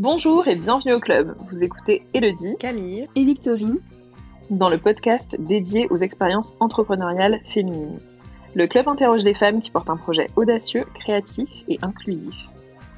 Bonjour 0.00 0.48
et 0.48 0.56
bienvenue 0.56 0.94
au 0.94 0.98
club. 0.98 1.36
Vous 1.50 1.62
écoutez 1.62 2.02
Elodie, 2.14 2.56
Camille 2.58 3.06
et 3.14 3.22
Victorine 3.22 3.80
dans 4.48 4.70
le 4.70 4.78
podcast 4.78 5.36
dédié 5.38 5.88
aux 5.90 5.98
expériences 5.98 6.56
entrepreneuriales 6.58 7.38
féminines. 7.52 7.98
Le 8.54 8.66
club 8.66 8.88
interroge 8.88 9.24
des 9.24 9.34
femmes 9.34 9.60
qui 9.60 9.68
portent 9.68 9.90
un 9.90 9.98
projet 9.98 10.28
audacieux, 10.36 10.86
créatif 10.94 11.50
et 11.68 11.78
inclusif. 11.82 12.34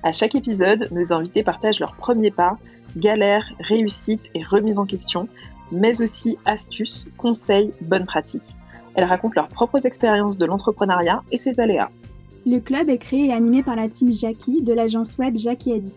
À 0.04 0.12
chaque 0.12 0.36
épisode, 0.36 0.86
nos 0.92 1.12
invités 1.12 1.42
partagent 1.42 1.80
leurs 1.80 1.96
premiers 1.96 2.30
pas, 2.30 2.56
galères, 2.96 3.52
réussites 3.58 4.30
et 4.36 4.44
remises 4.44 4.78
en 4.78 4.86
question, 4.86 5.26
mais 5.72 6.00
aussi 6.02 6.38
astuces, 6.44 7.10
conseils, 7.16 7.72
bonnes 7.80 8.06
pratiques. 8.06 8.56
Elles 8.94 9.06
racontent 9.06 9.34
leurs 9.34 9.48
propres 9.48 9.84
expériences 9.84 10.38
de 10.38 10.46
l'entrepreneuriat 10.46 11.24
et 11.32 11.38
ses 11.38 11.58
aléas. 11.58 11.90
Le 12.46 12.60
club 12.60 12.88
est 12.88 12.98
créé 12.98 13.26
et 13.26 13.32
animé 13.32 13.64
par 13.64 13.74
la 13.74 13.88
team 13.88 14.12
Jackie 14.12 14.62
de 14.62 14.72
l'agence 14.72 15.18
web 15.18 15.36
Jackie 15.36 15.72
Adi. 15.72 15.92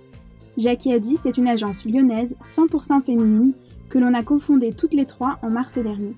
Jackie 0.58 0.94
Adi, 0.94 1.18
c'est 1.22 1.38
une 1.38 1.50
agence 1.50 1.84
lyonnaise 1.86 2.34
100% 2.56 3.04
féminine 3.04 3.54
que 3.90 4.00
l'on 4.00 4.14
a 4.14 4.24
confondée 4.24 4.72
toutes 4.72 4.94
les 4.94 5.06
trois 5.06 5.38
en 5.42 5.50
mars 5.50 5.78
dernier. 5.78 6.14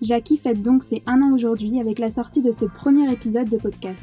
Jackie 0.00 0.38
fête 0.38 0.62
donc 0.62 0.82
ses 0.82 1.02
un 1.06 1.20
an 1.20 1.32
aujourd'hui 1.34 1.78
avec 1.80 1.98
la 1.98 2.08
sortie 2.08 2.40
de 2.40 2.50
ce 2.50 2.64
premier 2.64 3.12
épisode 3.12 3.48
de 3.48 3.58
podcast. 3.58 4.00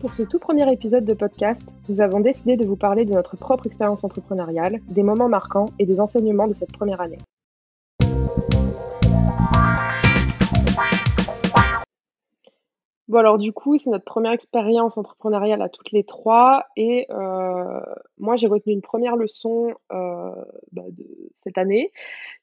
Pour 0.00 0.14
ce 0.14 0.24
tout 0.24 0.40
premier 0.40 0.70
épisode 0.72 1.04
de 1.04 1.14
podcast, 1.14 1.62
nous 1.88 2.00
avons 2.00 2.18
décidé 2.18 2.56
de 2.56 2.66
vous 2.66 2.76
parler 2.76 3.04
de 3.04 3.12
notre 3.12 3.36
propre 3.36 3.66
expérience 3.66 4.02
entrepreneuriale, 4.02 4.80
des 4.88 5.04
moments 5.04 5.28
marquants 5.28 5.66
et 5.78 5.86
des 5.86 6.00
enseignements 6.00 6.48
de 6.48 6.54
cette 6.54 6.72
première 6.72 7.00
année. 7.00 7.18
Bon 13.10 13.18
alors 13.18 13.38
du 13.38 13.52
coup, 13.52 13.76
c'est 13.76 13.90
notre 13.90 14.04
première 14.04 14.30
expérience 14.30 14.96
entrepreneuriale 14.96 15.62
à 15.62 15.68
toutes 15.68 15.90
les 15.90 16.04
trois 16.04 16.66
et 16.76 17.08
euh, 17.10 17.80
moi 18.18 18.36
j'ai 18.36 18.46
retenu 18.46 18.72
une 18.72 18.82
première 18.82 19.16
leçon 19.16 19.74
euh, 19.90 20.30
bah, 20.70 20.84
de 20.92 21.04
cette 21.34 21.58
année, 21.58 21.90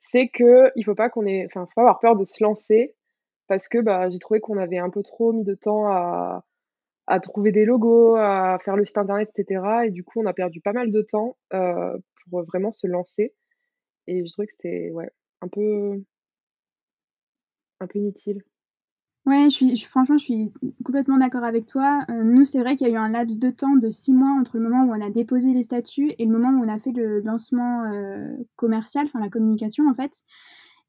c'est 0.02 0.28
que 0.28 0.70
il 0.76 0.84
faut 0.84 0.94
pas 0.94 1.10
qu'on 1.10 1.26
ait, 1.26 1.46
enfin 1.46 1.66
faut 1.68 1.72
pas 1.76 1.84
avoir 1.84 2.00
peur 2.00 2.18
de 2.18 2.26
se 2.26 2.44
lancer 2.44 2.96
parce 3.48 3.70
que 3.70 3.78
bah, 3.78 4.10
j'ai 4.10 4.20
trouvé 4.20 4.42
qu'on 4.42 4.58
avait 4.58 4.78
un 4.78 4.90
peu 4.90 5.04
trop 5.04 5.32
mis 5.32 5.46
de 5.46 5.56
temps 5.56 5.88
à, 5.88 6.44
à 7.08 7.20
trouver 7.22 7.54
des 7.54 7.66
logos, 7.66 8.18
à 8.18 8.60
faire 8.66 8.76
le 8.76 8.86
site 8.86 8.98
internet, 8.98 9.32
etc. 9.38 9.86
Et 9.86 9.92
du 9.92 10.04
coup, 10.04 10.22
on 10.22 10.26
a 10.26 10.34
perdu 10.34 10.62
pas 10.62 10.74
mal 10.74 10.92
de 10.92 11.02
temps 11.02 11.38
euh, 11.54 11.98
pour 12.30 12.44
vraiment 12.44 12.72
se 12.72 12.88
lancer. 12.88 13.34
Et 14.08 14.26
je 14.26 14.32
trouvais 14.34 14.48
que 14.48 14.54
c'était 14.54 14.92
ouais, 14.92 15.12
un 15.42 15.48
peu 15.48 16.04
un 17.80 17.88
peu 17.88 18.00
inutile. 18.00 18.44
Ouais, 19.28 19.50
je 19.50 19.56
suis, 19.56 19.78
franchement, 19.82 20.18
je 20.18 20.24
suis 20.24 20.54
complètement 20.86 21.18
d'accord 21.18 21.44
avec 21.44 21.66
toi. 21.66 22.06
Euh, 22.10 22.24
nous, 22.24 22.46
c'est 22.46 22.60
vrai 22.60 22.78
qu'il 22.78 22.88
y 22.88 22.90
a 22.90 22.94
eu 22.94 22.98
un 22.98 23.10
laps 23.10 23.38
de 23.38 23.50
temps 23.50 23.76
de 23.76 23.90
six 23.90 24.14
mois 24.14 24.30
entre 24.32 24.58
le 24.58 24.64
moment 24.64 24.86
où 24.86 24.96
on 24.96 25.06
a 25.06 25.10
déposé 25.10 25.54
les 25.54 25.64
statuts 25.64 26.14
et 26.18 26.26
le 26.26 26.32
moment 26.32 26.50
où 26.58 26.64
on 26.64 26.70
a 26.74 26.80
fait 26.80 26.94
le 26.94 27.20
lancement 27.20 27.84
euh, 27.92 28.26
commercial, 28.56 29.06
enfin 29.06 29.20
la 29.20 29.30
communication 29.30 29.90
en 29.90 29.94
fait. 29.96 30.14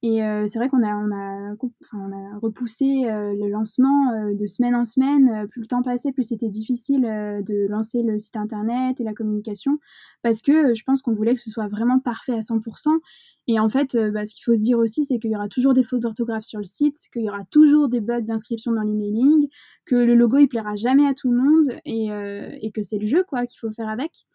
Et 0.03 0.23
euh, 0.23 0.47
c'est 0.47 0.61
vrai 0.61 0.69
qu'on 0.69 0.85
a, 0.85 0.95
on 0.95 1.11
a, 1.11 1.57
on 1.95 2.13
a 2.13 2.39
repoussé 2.39 3.07
le 3.07 3.49
lancement 3.49 4.33
de 4.33 4.47
semaine 4.47 4.77
en 4.77 4.85
semaine. 4.85 5.49
Plus 5.49 5.63
le 5.63 5.67
temps 5.67 5.83
passait, 5.83 6.13
plus 6.13 6.23
c'était 6.23 6.49
difficile 6.49 7.03
de 7.03 7.67
lancer 7.69 8.05
le 8.05 8.19
site 8.19 8.37
internet 8.37 9.01
et 9.01 9.05
la 9.05 9.15
communication 9.15 9.81
parce 10.23 10.43
que 10.43 10.75
je 10.75 10.85
pense 10.85 11.03
qu'on 11.03 11.15
voulait 11.15 11.35
que 11.35 11.41
ce 11.41 11.51
soit 11.51 11.67
vraiment 11.67 11.99
parfait 11.99 12.35
à 12.35 12.43
100%. 12.43 13.01
Et 13.51 13.59
en 13.59 13.71
fait, 13.71 13.95
euh, 13.95 14.11
bah, 14.11 14.27
ce 14.27 14.35
qu'il 14.35 14.45
faut 14.45 14.55
se 14.55 14.63
dire 14.63 14.79
aussi, 14.79 15.07
c'est 15.07 15.19
qu'il 15.19 15.31
y 15.31 15.37
aura 15.37 15.49
toujours 15.49 15.73
des 15.73 15.83
fautes 15.83 16.01
d'orthographe 16.01 16.45
sur 16.45 16.59
le 16.59 16.67
site, 16.67 16.99
qu'il 17.11 17.23
y 17.23 17.31
aura 17.31 17.45
toujours 17.51 17.89
des 17.89 18.03
bugs 18.03 18.21
d'inscription 18.21 18.73
dans 18.73 18.83
l'emailing, 18.83 19.49
que 19.87 19.97
le 19.97 20.15
logo 20.15 20.37
il 20.37 20.49
plaira 20.49 20.77
jamais 20.77 21.07
à 21.07 21.15
tout 21.15 21.31
le 21.31 21.39
monde 21.39 21.81
et, 21.87 22.13
euh, 22.13 22.51
que 22.75 22.83
c'est 22.83 22.99
le 22.99 23.07
jeu 23.07 23.25
quoi 23.27 23.47
qu'il 23.47 23.59
faut 23.59 23.71
faire 23.71 23.89
avec. 23.89 24.27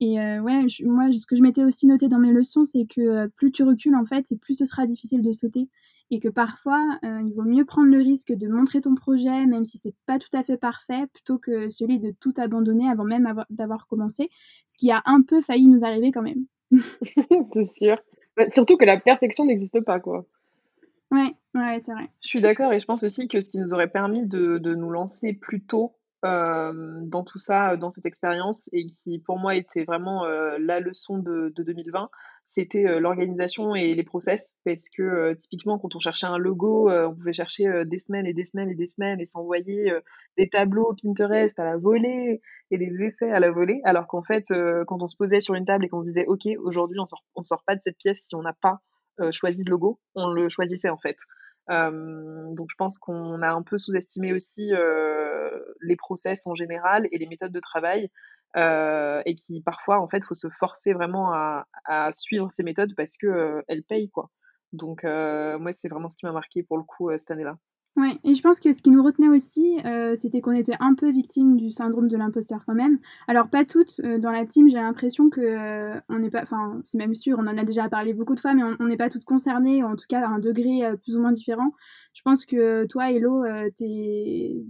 Et 0.00 0.20
euh, 0.20 0.40
ouais, 0.40 0.66
moi 0.82 1.08
ce 1.12 1.26
que 1.26 1.36
je 1.36 1.42
m'étais 1.42 1.62
aussi 1.62 1.86
noté 1.86 2.08
dans 2.08 2.18
mes 2.18 2.32
leçons, 2.32 2.64
c'est 2.64 2.86
que 2.86 3.28
plus 3.36 3.52
tu 3.52 3.62
recules 3.62 3.94
en 3.94 4.04
fait, 4.04 4.26
et 4.32 4.36
plus 4.36 4.54
ce 4.54 4.64
sera 4.64 4.86
difficile 4.86 5.22
de 5.22 5.32
sauter. 5.32 5.68
Et 6.10 6.20
que 6.20 6.28
parfois, 6.28 7.00
il 7.02 7.32
vaut 7.34 7.42
mieux 7.42 7.64
prendre 7.64 7.90
le 7.90 7.98
risque 7.98 8.32
de 8.32 8.46
montrer 8.46 8.80
ton 8.80 8.94
projet, 8.94 9.44
même 9.46 9.64
si 9.64 9.76
c'est 9.76 9.94
pas 10.06 10.20
tout 10.20 10.28
à 10.34 10.44
fait 10.44 10.56
parfait, 10.56 11.04
plutôt 11.12 11.36
que 11.36 11.68
celui 11.68 11.98
de 11.98 12.14
tout 12.20 12.32
abandonner 12.36 12.88
avant 12.88 13.02
même 13.02 13.32
d'avoir 13.50 13.88
commencé, 13.88 14.30
ce 14.68 14.78
qui 14.78 14.92
a 14.92 15.02
un 15.04 15.22
peu 15.22 15.40
failli 15.40 15.66
nous 15.66 15.84
arriver 15.84 16.12
quand 16.12 16.22
même. 16.22 16.46
c'est 17.52 17.76
sûr. 17.76 17.96
Bah, 18.36 18.48
surtout 18.50 18.76
que 18.76 18.84
la 18.84 18.98
perfection 19.00 19.44
n'existe 19.44 19.80
pas, 19.80 20.00
quoi. 20.00 20.26
Ouais, 21.12 21.34
ouais, 21.54 21.80
c'est 21.80 21.92
vrai. 21.92 22.10
Je 22.22 22.28
suis 22.28 22.42
d'accord 22.42 22.72
et 22.72 22.80
je 22.80 22.86
pense 22.86 23.04
aussi 23.04 23.28
que 23.28 23.40
ce 23.40 23.50
qui 23.50 23.58
nous 23.58 23.74
aurait 23.74 23.88
permis 23.90 24.26
de, 24.26 24.58
de 24.58 24.74
nous 24.74 24.90
lancer 24.90 25.34
plus 25.34 25.62
tôt 25.62 25.95
dans 26.22 27.24
tout 27.24 27.38
ça, 27.38 27.76
dans 27.76 27.90
cette 27.90 28.06
expérience, 28.06 28.68
et 28.72 28.86
qui 28.86 29.18
pour 29.18 29.38
moi 29.38 29.54
était 29.54 29.84
vraiment 29.84 30.24
euh, 30.24 30.56
la 30.58 30.80
leçon 30.80 31.18
de, 31.18 31.52
de 31.54 31.62
2020, 31.62 32.10
c'était 32.46 32.86
euh, 32.86 33.00
l'organisation 33.00 33.74
et 33.74 33.94
les 33.94 34.02
process, 34.02 34.56
parce 34.64 34.88
que 34.88 35.34
typiquement 35.34 35.78
quand 35.78 35.94
on 35.94 36.00
cherchait 36.00 36.26
un 36.26 36.38
logo, 36.38 36.90
on 36.90 37.14
pouvait 37.14 37.32
chercher 37.32 37.84
des 37.84 37.98
semaines 37.98 38.26
et 38.26 38.34
des 38.34 38.44
semaines 38.44 38.70
et 38.70 38.74
des 38.74 38.86
semaines 38.86 39.20
et 39.20 39.26
s'envoyer 39.26 39.92
des 40.36 40.48
tableaux 40.48 40.94
Pinterest 41.02 41.58
à 41.58 41.64
la 41.64 41.76
volée 41.76 42.40
et 42.70 42.78
des 42.78 42.90
essais 43.02 43.30
à 43.30 43.40
la 43.40 43.50
volée, 43.50 43.80
alors 43.84 44.06
qu'en 44.06 44.22
fait 44.22 44.52
quand 44.86 45.02
on 45.02 45.06
se 45.06 45.16
posait 45.16 45.40
sur 45.40 45.54
une 45.54 45.64
table 45.64 45.84
et 45.84 45.88
qu'on 45.88 46.02
se 46.02 46.08
disait 46.08 46.26
ok 46.26 46.46
aujourd'hui 46.58 46.98
on 46.98 47.06
sort, 47.06 47.24
on 47.34 47.42
sort 47.42 47.62
pas 47.66 47.76
de 47.76 47.82
cette 47.82 47.98
pièce 47.98 48.22
si 48.22 48.34
on 48.34 48.42
n'a 48.42 48.54
pas 48.54 48.80
choisi 49.32 49.64
de 49.64 49.70
logo, 49.70 50.00
on 50.14 50.30
le 50.30 50.48
choisissait 50.48 50.88
en 50.90 50.98
fait. 50.98 51.16
Donc 51.68 52.68
je 52.70 52.76
pense 52.76 52.98
qu'on 52.98 53.42
a 53.42 53.48
un 53.48 53.62
peu 53.62 53.78
sous-estimé 53.78 54.32
aussi 54.32 54.70
les 55.80 55.96
process 55.96 56.46
en 56.46 56.54
général 56.54 57.08
et 57.12 57.18
les 57.18 57.26
méthodes 57.26 57.52
de 57.52 57.60
travail. 57.60 58.10
Et 58.56 59.34
qui 59.34 59.60
parfois 59.62 60.00
en 60.00 60.08
fait 60.08 60.24
faut 60.24 60.34
se 60.34 60.48
forcer 60.48 60.92
vraiment 60.92 61.32
à, 61.32 61.66
à 61.84 62.12
suivre 62.12 62.50
ces 62.50 62.62
méthodes 62.62 62.94
parce 62.96 63.16
que 63.16 63.62
elles 63.68 63.82
payent 63.82 64.10
quoi. 64.10 64.30
Donc 64.72 65.04
moi 65.04 65.72
c'est 65.72 65.88
vraiment 65.88 66.08
ce 66.08 66.16
qui 66.16 66.26
m'a 66.26 66.32
marqué 66.32 66.62
pour 66.62 66.78
le 66.78 66.84
coup 66.84 67.10
cette 67.16 67.30
année-là. 67.30 67.58
Ouais, 67.96 68.18
et 68.24 68.34
je 68.34 68.42
pense 68.42 68.60
que 68.60 68.72
ce 68.74 68.82
qui 68.82 68.90
nous 68.90 69.02
retenait 69.02 69.28
aussi, 69.28 69.78
c'était 70.16 70.42
qu'on 70.42 70.52
était 70.52 70.76
un 70.80 70.94
peu 70.94 71.10
victime 71.10 71.56
du 71.56 71.70
syndrome 71.70 72.08
de 72.08 72.16
l'imposteur 72.18 72.62
quand 72.66 72.74
même. 72.74 72.98
Alors 73.26 73.48
pas 73.48 73.64
toutes 73.64 74.02
dans 74.02 74.30
la 74.30 74.44
team, 74.44 74.68
j'ai 74.68 74.76
l'impression 74.76 75.30
que 75.30 75.94
on 76.10 76.18
n'est 76.18 76.28
pas, 76.30 76.42
enfin 76.42 76.78
c'est 76.84 76.98
même 76.98 77.14
sûr, 77.14 77.38
on 77.38 77.46
en 77.46 77.56
a 77.56 77.64
déjà 77.64 77.88
parlé 77.88 78.12
beaucoup 78.12 78.34
de 78.34 78.40
fois, 78.40 78.52
mais 78.52 78.62
on 78.78 78.86
n'est 78.86 78.98
pas 78.98 79.08
toutes 79.08 79.24
concernées, 79.24 79.82
en 79.82 79.96
tout 79.96 80.04
cas 80.10 80.20
à 80.26 80.28
un 80.28 80.38
degré 80.40 80.82
plus 81.02 81.16
ou 81.16 81.20
moins 81.20 81.32
différent. 81.32 81.72
Je 82.12 82.20
pense 82.20 82.44
que 82.44 82.84
toi, 82.84 83.10
Hello, 83.10 83.44
t'es 83.78 84.62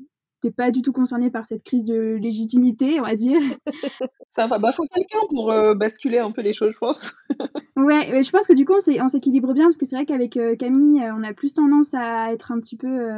t'es 0.47 0.53
pas 0.53 0.71
du 0.71 0.83
tout 0.83 0.93
concerné 0.93 1.31
par 1.31 1.47
cette 1.47 1.65
crise 1.65 1.85
de 1.85 2.17
légitimité, 2.21 3.01
on 3.01 3.05
va 3.05 3.17
dire. 3.17 3.41
Ça 4.37 4.47
va, 4.47 4.59
bah 4.59 4.73
faut 4.73 4.85
quelqu'un 4.93 5.19
pour 5.31 5.51
euh, 5.51 5.75
basculer 5.75 6.19
un 6.19 6.31
peu 6.31 6.43
les 6.43 6.53
choses, 6.53 6.73
je 6.73 6.79
pense. 6.79 7.15
ouais, 7.77 8.23
je 8.23 8.31
pense 8.31 8.47
que 8.47 8.53
du 8.53 8.65
coup 8.65 8.75
on 8.75 9.09
s'équilibre 9.09 9.55
bien 9.55 9.65
parce 9.65 9.77
que 9.77 9.87
c'est 9.87 9.97
vrai 9.97 10.07
qu'avec 10.07 10.37
euh, 10.37 10.55
Camille, 10.57 11.03
euh, 11.03 11.15
on 11.17 11.23
a 11.25 11.33
plus 11.33 11.55
tendance 11.55 11.95
à 11.95 12.33
être 12.33 12.53
un 12.53 12.61
petit 12.61 12.77
peu 12.77 13.11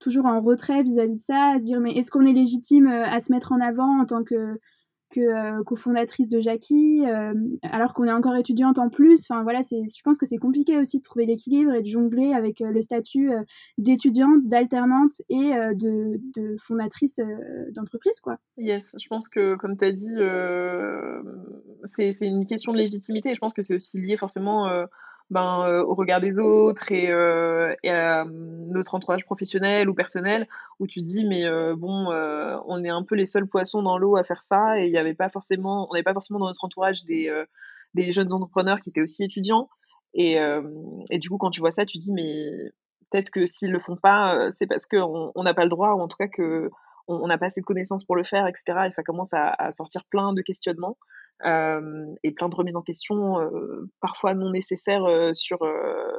toujours 0.00 0.26
en 0.26 0.40
retrait 0.40 0.82
vis-à-vis 0.82 1.14
-vis 1.14 1.16
de 1.16 1.22
ça, 1.22 1.52
à 1.54 1.58
se 1.58 1.62
dire 1.62 1.80
mais 1.80 1.92
est-ce 1.92 2.10
qu'on 2.10 2.26
est 2.26 2.32
légitime 2.32 2.88
à 2.88 3.20
se 3.20 3.32
mettre 3.32 3.52
en 3.52 3.60
avant 3.60 4.00
en 4.00 4.04
tant 4.04 4.22
que 4.22 4.58
que 5.16 5.20
euh, 5.20 5.64
cofondatrice 5.64 6.28
de 6.28 6.40
Jackie, 6.40 7.00
euh, 7.06 7.32
alors 7.62 7.94
qu'on 7.94 8.04
est 8.04 8.12
encore 8.12 8.36
étudiante 8.36 8.78
en 8.78 8.90
plus. 8.90 9.26
Enfin 9.28 9.42
voilà, 9.42 9.62
je 9.62 10.02
pense 10.04 10.18
que 10.18 10.26
c'est 10.26 10.36
compliqué 10.36 10.78
aussi 10.78 10.98
de 10.98 11.02
trouver 11.02 11.24
l'équilibre 11.24 11.72
et 11.72 11.80
de 11.80 11.88
jongler 11.88 12.34
avec 12.34 12.60
euh, 12.60 12.70
le 12.70 12.82
statut 12.82 13.30
d'étudiante, 13.78 14.46
d'alternante 14.46 15.12
et 15.30 15.52
de, 15.74 16.56
fondatrice 16.66 17.18
d'entreprise, 17.74 18.20
quoi. 18.20 18.38
Yes, 18.58 18.94
je 19.00 19.06
pense 19.08 19.28
que 19.28 19.56
comme 19.56 19.76
tu 19.76 19.84
as 19.84 19.92
dit, 19.92 20.14
c'est 21.84 22.26
une 22.26 22.46
question 22.46 22.72
de 22.72 22.78
légitimité. 22.78 23.30
Et 23.30 23.34
je 23.34 23.40
pense 23.40 23.54
que 23.54 23.62
c'est 23.62 23.74
aussi 23.74 24.00
lié 24.00 24.16
forcément 24.16 24.68
ben, 25.30 25.64
euh, 25.66 25.82
au 25.84 25.94
regard 25.94 26.20
des 26.20 26.38
autres 26.38 26.92
et, 26.92 27.10
euh, 27.10 27.74
à 27.84 28.24
notre 28.24 28.94
entourage 28.94 29.24
professionnel 29.24 29.88
ou 29.88 29.94
personnel, 29.94 30.46
où 30.78 30.86
tu 30.86 31.00
te 31.00 31.04
dis, 31.04 31.24
mais 31.24 31.46
euh, 31.46 31.74
bon, 31.76 32.06
on 32.66 32.84
est 32.84 32.88
un 32.88 33.02
peu 33.02 33.16
les 33.16 33.26
seuls 33.26 33.48
poissons 33.48 33.82
dans 33.82 33.98
l'eau 33.98 34.16
à 34.16 34.24
faire 34.24 34.42
ça, 34.44 34.80
et 34.80 34.86
il 34.86 34.92
y 34.92 34.98
avait 34.98 35.14
pas 35.14 35.28
forcément, 35.28 35.88
on 35.90 35.94
n'avait 35.94 36.04
pas 36.04 36.12
forcément 36.12 36.38
dans 36.38 36.46
notre 36.46 36.64
entourage 36.64 37.04
des, 37.04 37.32
des 37.94 38.12
jeunes 38.12 38.32
entrepreneurs 38.32 38.80
qui 38.80 38.90
étaient 38.90 39.02
aussi 39.02 39.24
étudiants. 39.24 39.68
Et, 40.14 40.38
et, 41.10 41.18
du 41.18 41.28
coup, 41.28 41.38
quand 41.38 41.50
tu 41.50 41.60
vois 41.60 41.72
ça, 41.72 41.84
tu 41.84 41.98
te 41.98 42.04
dis, 42.04 42.12
mais 42.12 42.72
peut-être 43.10 43.30
que 43.30 43.46
s'ils 43.46 43.70
le 43.70 43.80
font 43.80 43.96
pas, 43.96 44.50
c'est 44.52 44.66
parce 44.66 44.86
qu'on 44.86 45.32
n'a 45.42 45.54
pas 45.54 45.64
le 45.64 45.70
droit, 45.70 45.94
ou 45.94 46.00
en 46.00 46.08
tout 46.08 46.16
cas 46.16 46.28
que 46.28 46.70
on 47.08 47.26
n'a 47.26 47.38
pas 47.38 47.46
assez 47.46 47.60
de 47.60 47.66
connaissances 47.66 48.04
pour 48.04 48.16
le 48.16 48.24
faire, 48.24 48.46
etc. 48.46 48.86
Et 48.88 48.90
ça 48.90 49.02
commence 49.02 49.32
à, 49.32 49.70
sortir 49.72 50.04
plein 50.10 50.32
de 50.32 50.42
questionnements. 50.42 50.96
Euh, 51.44 52.06
et 52.22 52.30
plein 52.30 52.48
de 52.48 52.54
remises 52.54 52.76
en 52.76 52.82
question, 52.82 53.38
euh, 53.38 53.90
parfois 54.00 54.32
non 54.32 54.50
nécessaires 54.52 55.04
euh, 55.04 55.34
sur, 55.34 55.58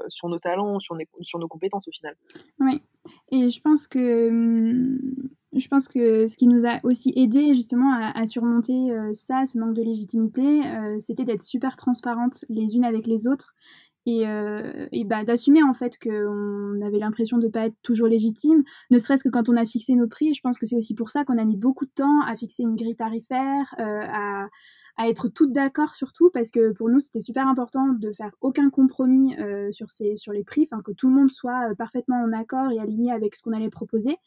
sur 0.09 0.29
nos 0.29 0.37
talents, 0.37 0.79
sur, 0.79 0.95
nos 0.95 1.47
compétences 1.47 1.87
au 1.87 1.91
final. 1.91 2.15
Oui, 2.59 2.81
et 3.31 3.49
je 3.49 3.59
pense 3.61 3.87
que 3.87 4.29
hum, 4.29 4.99
je 5.53 5.67
pense 5.69 5.87
que 5.87 6.27
ce 6.27 6.37
qui 6.37 6.45
nous 6.45 6.67
a 6.67 6.79
aussi 6.83 7.13
aidé 7.15 7.55
justement 7.55 7.93
à, 7.93 8.25
surmonter 8.27 8.91
ça, 9.13 9.45
ce 9.47 9.57
manque 9.57 9.73
de 9.73 9.81
légitimité, 9.81 10.61
c'était 10.99 11.25
d'être 11.25 11.41
super 11.41 11.77
transparentes 11.77 12.45
les 12.47 12.75
unes 12.75 12.85
avec 12.85 13.07
les 13.07 13.27
autres 13.27 13.55
et, 14.07 14.25
euh, 14.25 14.87
bah, 15.05 15.25
d'assumer 15.25 15.61
en 15.61 15.73
fait 15.73 15.99
qu'on 15.99 16.81
avait 16.81 16.97
l'impression 16.97 17.37
de 17.37 17.47
pas 17.49 17.67
être 17.67 17.75
toujours 17.83 18.07
légitime, 18.07 18.63
ne 18.89 18.99
serait-ce 18.99 19.23
que 19.23 19.29
quand 19.29 19.49
on 19.49 19.57
a 19.57 19.65
fixé 19.65 19.93
nos 19.95 20.07
prix. 20.07 20.33
Je 20.33 20.41
pense 20.41 20.57
que 20.57 20.65
c'est 20.65 20.77
aussi 20.77 20.95
pour 20.95 21.09
ça 21.09 21.25
qu'on 21.25 21.37
a 21.37 21.43
mis 21.43 21.57
beaucoup 21.57 21.85
de 21.85 21.91
temps 21.91 22.21
à 22.21 22.35
fixer 22.37 22.63
une 22.63 22.75
grille 22.77 22.95
tarifaire, 22.95 23.75
euh, 23.79 24.01
à, 24.07 24.47
être 24.99 25.27
toutes 25.27 25.51
d'accord 25.51 25.93
surtout 25.93 26.31
parce 26.33 26.49
que 26.49 26.71
pour 26.71 26.89
nous 26.89 26.99
c'était 26.99 27.21
super 27.21 27.47
important 27.47 27.89
de 27.89 28.11
faire 28.13 28.31
aucun 28.41 28.71
compromis 28.71 29.37
euh, 29.37 29.71
sur, 29.71 30.33
les 30.33 30.43
prix, 30.43 30.67
que 30.83 30.91
tout 30.91 31.09
le 31.09 31.13
monde 31.13 31.29
soit 31.29 31.75
parfaitement 31.77 32.19
en 32.23 32.33
accord 32.33 32.71
et 32.71 32.79
aligné 32.79 33.11
avec 33.11 33.35
ce 33.35 33.43
qu'on 33.43 33.53
allait 33.53 33.69
proposer. 33.69 34.17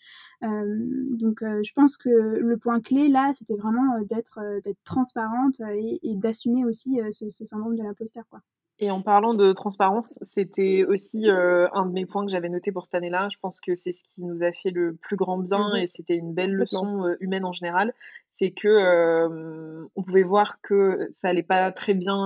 Donc 0.43 1.41
je 1.41 1.73
pense 1.75 1.97
que 1.97 2.09
le 2.09 2.57
point 2.57 2.81
clé 2.81 3.09
là 3.09 3.33
c'était 3.35 3.57
vraiment 3.57 3.99
d'être 4.03 4.39
transparente 4.85 5.59
et, 5.61 5.99
et 6.09 6.15
d'assumer 6.15 6.65
aussi 6.65 7.01
ce, 7.11 7.31
ce 7.31 7.45
syndrome 7.45 7.75
de 7.75 7.83
l'imposteur 7.83 8.23
quoi. 8.31 8.41
Et 8.83 8.91
en 8.91 9.03
parlant 9.03 9.35
de 9.35 9.53
transparence, 9.53 10.19
c'était 10.23 10.85
aussi 10.89 11.29
euh, 11.29 11.69
un 11.75 11.85
de 11.85 11.93
mes 11.93 12.07
points 12.07 12.25
que 12.25 12.33
j'avais 12.33 12.49
noté 12.49 12.73
pour 12.73 12.87
cette 12.87 12.95
année-là. 12.95 13.29
Je 13.31 13.37
pense 13.43 13.61
que 13.61 13.75
c'est 13.75 13.93
ce 13.93 14.03
qui 14.05 14.25
nous 14.25 14.43
a 14.43 14.53
fait 14.53 14.71
le 14.71 14.97
plus 14.97 15.17
grand 15.17 15.37
bien 15.37 15.75
mmh 15.75 15.77
et 15.77 15.87
c'était 15.87 16.17
une 16.17 16.33
belle 16.33 16.55
leçon 16.55 17.05
euh, 17.05 17.15
humaine 17.21 17.45
en 17.45 17.53
général. 17.53 17.93
C'est 18.39 18.53
que 18.53 18.69
euh, 18.69 19.87
on 19.97 20.03
pouvait 20.03 20.23
voir 20.23 20.63
que 20.63 21.07
ça 21.11 21.29
allait 21.29 21.43
pas 21.43 21.71
très 21.73 21.93
bien 21.93 22.17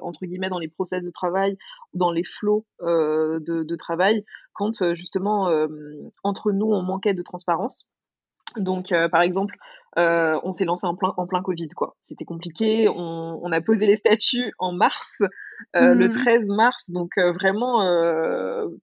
entre 0.00 0.24
guillemets 0.24 0.48
dans 0.48 0.60
les 0.60 0.68
process 0.68 1.04
de 1.04 1.10
travail 1.10 1.58
ou 1.92 1.98
dans 1.98 2.12
les 2.12 2.22
flots 2.22 2.64
de, 2.80 3.40
de, 3.40 3.76
travail 3.76 4.24
quand 4.52 4.94
justement 4.94 5.50
entre 6.22 6.52
nous 6.52 6.66
on 6.66 6.82
manquait 6.82 7.14
de 7.14 7.22
transparence. 7.22 7.95
Donc, 8.60 8.92
euh, 8.92 9.08
par 9.08 9.22
exemple, 9.22 9.56
euh, 9.98 10.38
on 10.42 10.52
s'est 10.52 10.64
lancé 10.64 10.86
en 10.86 10.94
plein, 10.94 11.14
en 11.16 11.26
plein 11.26 11.42
Covid, 11.42 11.68
quoi. 11.68 11.96
C'était 12.02 12.24
compliqué. 12.24 12.88
On, 12.88 13.40
on, 13.42 13.52
a 13.52 13.60
posé 13.60 13.86
les 13.86 13.96
statuts 13.96 14.52
en 14.58 14.72
mars, 14.72 15.16
euh, 15.74 15.94
mmh. 15.94 15.98
le 15.98 16.10
13 16.10 16.48
mars, 16.48 16.90
donc 16.90 17.12
vraiment 17.16 17.80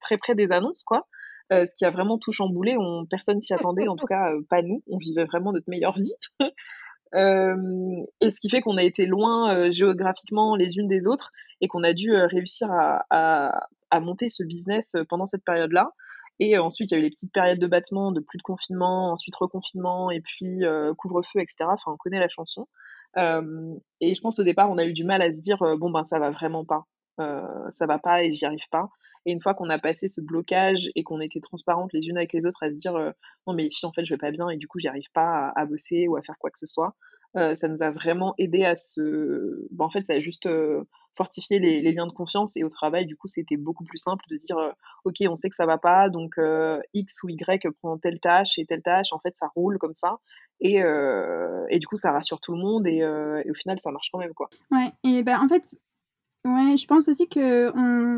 très 0.01 0.17
près 0.17 0.35
des 0.35 0.51
annonces, 0.51 0.83
quoi. 0.83 1.07
Ce 1.51 1.75
qui 1.77 1.85
a 1.85 1.91
vraiment 1.91 2.17
tout 2.17 2.31
chamboulé. 2.31 2.75
On, 2.79 3.05
personne 3.05 3.39
s'y 3.39 3.53
attendait, 3.53 3.87
en 3.87 3.95
tout 3.95 4.07
cas 4.07 4.31
pas 4.49 4.63
nous. 4.63 4.81
On 4.89 4.97
vivait 4.97 5.25
vraiment 5.25 5.51
notre 5.51 5.69
meilleure 5.69 5.93
vie. 5.93 6.13
et 7.13 8.31
ce 8.31 8.39
qui 8.39 8.49
fait 8.49 8.61
qu'on 8.61 8.77
a 8.77 8.83
été 8.83 9.05
loin 9.05 9.69
géographiquement 9.69 10.55
les 10.55 10.77
unes 10.77 10.87
des 10.87 11.07
autres 11.07 11.31
et 11.61 11.67
qu'on 11.67 11.83
a 11.83 11.93
dû 11.93 12.11
réussir 12.11 12.71
à, 12.71 13.05
à, 13.11 13.67
à 13.91 13.99
monter 13.99 14.29
ce 14.29 14.43
business 14.43 14.95
pendant 15.09 15.27
cette 15.27 15.45
période-là. 15.45 15.91
Et 16.39 16.57
ensuite, 16.57 16.91
il 16.91 16.95
y 16.95 16.97
a 16.97 16.99
eu 16.99 17.03
les 17.03 17.09
petites 17.09 17.33
périodes 17.33 17.59
de 17.59 17.67
battement, 17.67 18.11
de 18.11 18.19
plus 18.19 18.37
de 18.37 18.43
confinement, 18.43 19.11
ensuite 19.11 19.35
reconfinement, 19.35 20.11
et 20.11 20.21
puis 20.21 20.65
euh, 20.65 20.93
couvre-feu, 20.95 21.39
etc. 21.39 21.65
Enfin, 21.69 21.91
on 21.91 21.97
connaît 21.97 22.19
la 22.19 22.29
chanson. 22.29 22.67
Euh, 23.17 23.75
et 24.01 24.15
je 24.15 24.21
pense 24.21 24.39
au 24.39 24.43
départ, 24.43 24.69
on 24.71 24.77
a 24.77 24.85
eu 24.85 24.93
du 24.93 25.03
mal 25.03 25.21
à 25.21 25.31
se 25.31 25.41
dire, 25.41 25.61
euh, 25.61 25.77
bon, 25.77 25.91
ben, 25.91 26.03
ça 26.03 26.19
va 26.19 26.31
vraiment 26.31 26.65
pas. 26.65 26.85
Euh, 27.19 27.71
ça 27.71 27.85
va 27.85 27.99
pas 27.99 28.23
et 28.23 28.31
j'y 28.31 28.45
arrive 28.45 28.67
pas. 28.71 28.89
Et 29.25 29.31
une 29.31 29.41
fois 29.41 29.53
qu'on 29.53 29.69
a 29.69 29.79
passé 29.79 30.07
ce 30.07 30.19
blocage 30.19 30.89
et 30.95 31.03
qu'on 31.03 31.21
était 31.21 31.39
transparentes 31.39 31.93
les 31.93 32.07
unes 32.07 32.17
avec 32.17 32.33
les 32.33 32.45
autres 32.45 32.63
à 32.63 32.69
se 32.69 32.75
dire, 32.75 32.93
non, 33.47 33.53
mais 33.53 33.63
les 33.63 33.69
filles, 33.69 33.87
en 33.87 33.93
fait, 33.93 34.03
je 34.05 34.13
vais 34.13 34.17
pas 34.17 34.31
bien 34.31 34.49
et 34.49 34.57
du 34.57 34.67
coup, 34.67 34.79
j'y 34.79 34.87
arrive 34.87 35.09
pas 35.13 35.53
à, 35.55 35.65
bosser 35.65 36.07
ou 36.07 36.17
à 36.17 36.21
faire 36.21 36.35
quoi 36.39 36.49
que 36.49 36.57
ce 36.57 36.67
soit, 36.67 36.95
ça 37.35 37.67
nous 37.67 37.81
a 37.81 37.91
vraiment 37.91 38.35
aidé 38.37 38.63
à 38.63 38.75
se. 38.75 39.67
Ben, 39.71 39.85
en 39.85 39.89
fait, 39.89 40.05
ça 40.05 40.13
a 40.13 40.19
juste 40.19 40.47
fortifier 41.15 41.59
les, 41.59 41.81
les, 41.81 41.91
liens 41.91 42.07
de 42.07 42.11
confiance. 42.11 42.57
Et 42.57 42.63
au 42.63 42.69
travail, 42.69 43.05
du 43.05 43.15
coup, 43.15 43.27
c'était 43.27 43.57
beaucoup 43.57 43.83
plus 43.83 43.97
simple 43.97 44.23
de 44.29 44.37
dire, 44.37 44.57
euh, 44.57 44.71
OK, 45.05 45.17
on 45.27 45.35
sait 45.35 45.49
que 45.49 45.55
ça 45.55 45.65
va 45.65 45.77
pas, 45.77 46.09
donc 46.09 46.37
euh, 46.37 46.79
X 46.93 47.21
ou 47.23 47.29
Y 47.29 47.71
prend 47.79 47.97
telle 47.97 48.19
tâche 48.19 48.57
et 48.57 48.65
telle 48.65 48.81
tâche. 48.81 49.11
En 49.11 49.19
fait, 49.19 49.35
ça 49.35 49.47
roule 49.55 49.77
comme 49.77 49.93
ça. 49.93 50.17
Et, 50.59 50.81
euh, 50.83 51.65
et 51.69 51.79
du 51.79 51.87
coup, 51.87 51.95
ça 51.95 52.11
rassure 52.11 52.39
tout 52.39 52.53
le 52.53 52.59
monde. 52.59 52.87
Et, 52.87 53.01
euh, 53.01 53.41
au 53.49 53.53
final, 53.53 53.79
ça 53.79 53.91
marche 53.91 54.09
quand 54.11 54.19
même, 54.19 54.33
quoi. 54.33 54.49
Ouais, 54.71 54.91
et 55.03 55.23
ben 55.23 55.39
en 55.39 55.47
fait, 55.47 55.75
Ouais, 56.45 56.75
je 56.75 56.85
pense 56.87 57.07
aussi 57.07 57.29
qu'on 57.29 57.71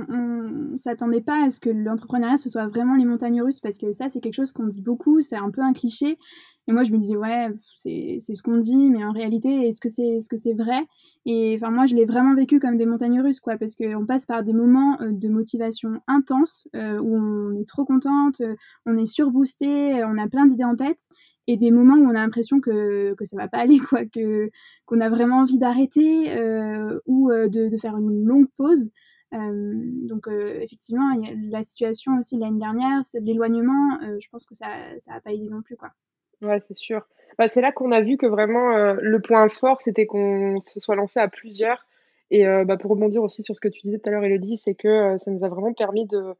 on 0.09 0.77
s'attendait 0.79 1.21
pas 1.21 1.45
à 1.45 1.51
ce 1.51 1.59
que 1.59 1.69
l'entrepreneuriat 1.69 2.37
ce 2.37 2.49
soit 2.49 2.65
vraiment 2.65 2.95
les 2.95 3.05
montagnes 3.05 3.39
russes 3.39 3.59
parce 3.59 3.77
que 3.77 3.91
ça 3.91 4.09
c'est 4.09 4.19
quelque 4.19 4.33
chose 4.33 4.51
qu'on 4.51 4.65
dit 4.65 4.81
beaucoup, 4.81 5.21
c'est 5.21 5.35
un 5.35 5.51
peu 5.51 5.61
un 5.61 5.73
cliché. 5.73 6.17
Et 6.67 6.73
moi 6.73 6.83
je 6.83 6.91
me 6.91 6.97
disais 6.97 7.15
ouais 7.15 7.49
c'est 7.77 8.19
ce 8.19 8.41
qu'on 8.41 8.57
dit, 8.57 8.89
mais 8.89 9.03
en 9.03 9.11
réalité 9.11 9.67
est-ce 9.67 9.79
que 9.79 9.89
c'est 9.89 10.03
est 10.03 10.19
-ce 10.19 10.29
que 10.29 10.37
c'est 10.37 10.53
vrai? 10.53 10.81
Et 11.25 11.55
enfin 11.55 11.71
moi 11.71 11.85
je 11.85 11.95
l'ai 11.95 12.05
vraiment 12.05 12.35
vécu 12.35 12.59
comme 12.59 12.77
des 12.77 12.85
montagnes 12.85 13.21
russes 13.21 13.39
quoi, 13.39 13.57
parce 13.57 13.75
qu'on 13.75 14.05
passe 14.05 14.25
par 14.25 14.43
des 14.43 14.53
moments 14.53 14.99
euh, 15.01 15.11
de 15.11 15.27
motivation 15.29 16.01
intense 16.07 16.67
euh, 16.75 16.99
où 16.99 17.15
on 17.17 17.59
est 17.59 17.67
trop 17.67 17.85
contente, 17.85 18.41
euh, 18.41 18.55
on 18.85 18.97
est 18.97 19.05
surboosté, 19.05 20.03
on 20.03 20.17
a 20.17 20.27
plein 20.27 20.45
d'idées 20.47 20.63
en 20.63 20.75
tête 20.75 20.99
et 21.47 21.57
des 21.57 21.71
moments 21.71 21.95
où 21.95 22.05
on 22.05 22.09
a 22.09 22.13
l'impression 22.13 22.59
que, 22.59 23.13
que 23.15 23.25
ça 23.25 23.37
va 23.37 23.47
pas 23.47 23.59
aller, 23.59 23.79
quoi, 23.89 24.05
que 24.05 24.49
qu'on 24.85 25.01
a 25.01 25.09
vraiment 25.09 25.39
envie 25.39 25.57
d'arrêter 25.59 26.31
euh, 26.37 26.99
ou 27.07 27.31
de, 27.31 27.69
de, 27.69 27.77
faire 27.77 27.97
une 27.97 28.25
longue 28.25 28.47
pause. 28.57 28.89
Euh, 29.33 29.73
donc 30.07 30.27
euh, 30.27 30.59
effectivement, 30.61 31.13
la 31.49 31.63
situation 31.63 32.17
aussi 32.17 32.37
l'année 32.37 32.59
dernière, 32.59 33.05
c'est 33.05 33.21
de 33.21 33.25
l'éloignement. 33.25 33.99
Euh, 34.03 34.17
je 34.19 34.29
pense 34.29 34.45
que 34.45 34.55
ça 34.55 34.67
ça 35.01 35.13
a 35.15 35.21
pas 35.21 35.33
aidé 35.33 35.49
non 35.49 35.61
plus, 35.61 35.75
quoi. 35.75 35.91
Ouais, 36.45 36.59
c'est 36.67 36.75
sûr. 36.75 37.05
Bah, 37.37 37.47
c'est 37.47 37.61
là 37.61 37.71
qu'on 37.71 37.91
a 37.91 38.01
vu 38.01 38.17
que 38.17 38.25
vraiment 38.25 38.75
euh, 38.75 38.95
le 39.01 39.19
point 39.21 39.47
fort, 39.49 39.81
c'était 39.81 40.05
qu'on 40.05 40.59
se 40.61 40.79
soit 40.79 40.95
lancé 40.95 41.19
à 41.19 41.27
plusieurs. 41.27 41.85
Et 42.31 42.43
bah, 42.65 42.75
pour 42.75 42.91
rebondir 42.91 43.21
aussi 43.21 43.43
sur 43.43 43.55
ce 43.55 43.61
que 43.61 43.67
tu 43.67 43.81
disais 43.83 43.99
tout 43.99 44.09
à 44.09 44.11
l'heure, 44.11 44.23
Elodie, 44.23 44.57
c'est 44.57 44.73
que 44.73 45.15
ça 45.19 45.29
nous 45.29 45.43
a 45.43 45.47
vraiment 45.47 45.73
permis 45.73 46.07
de 46.07 46.35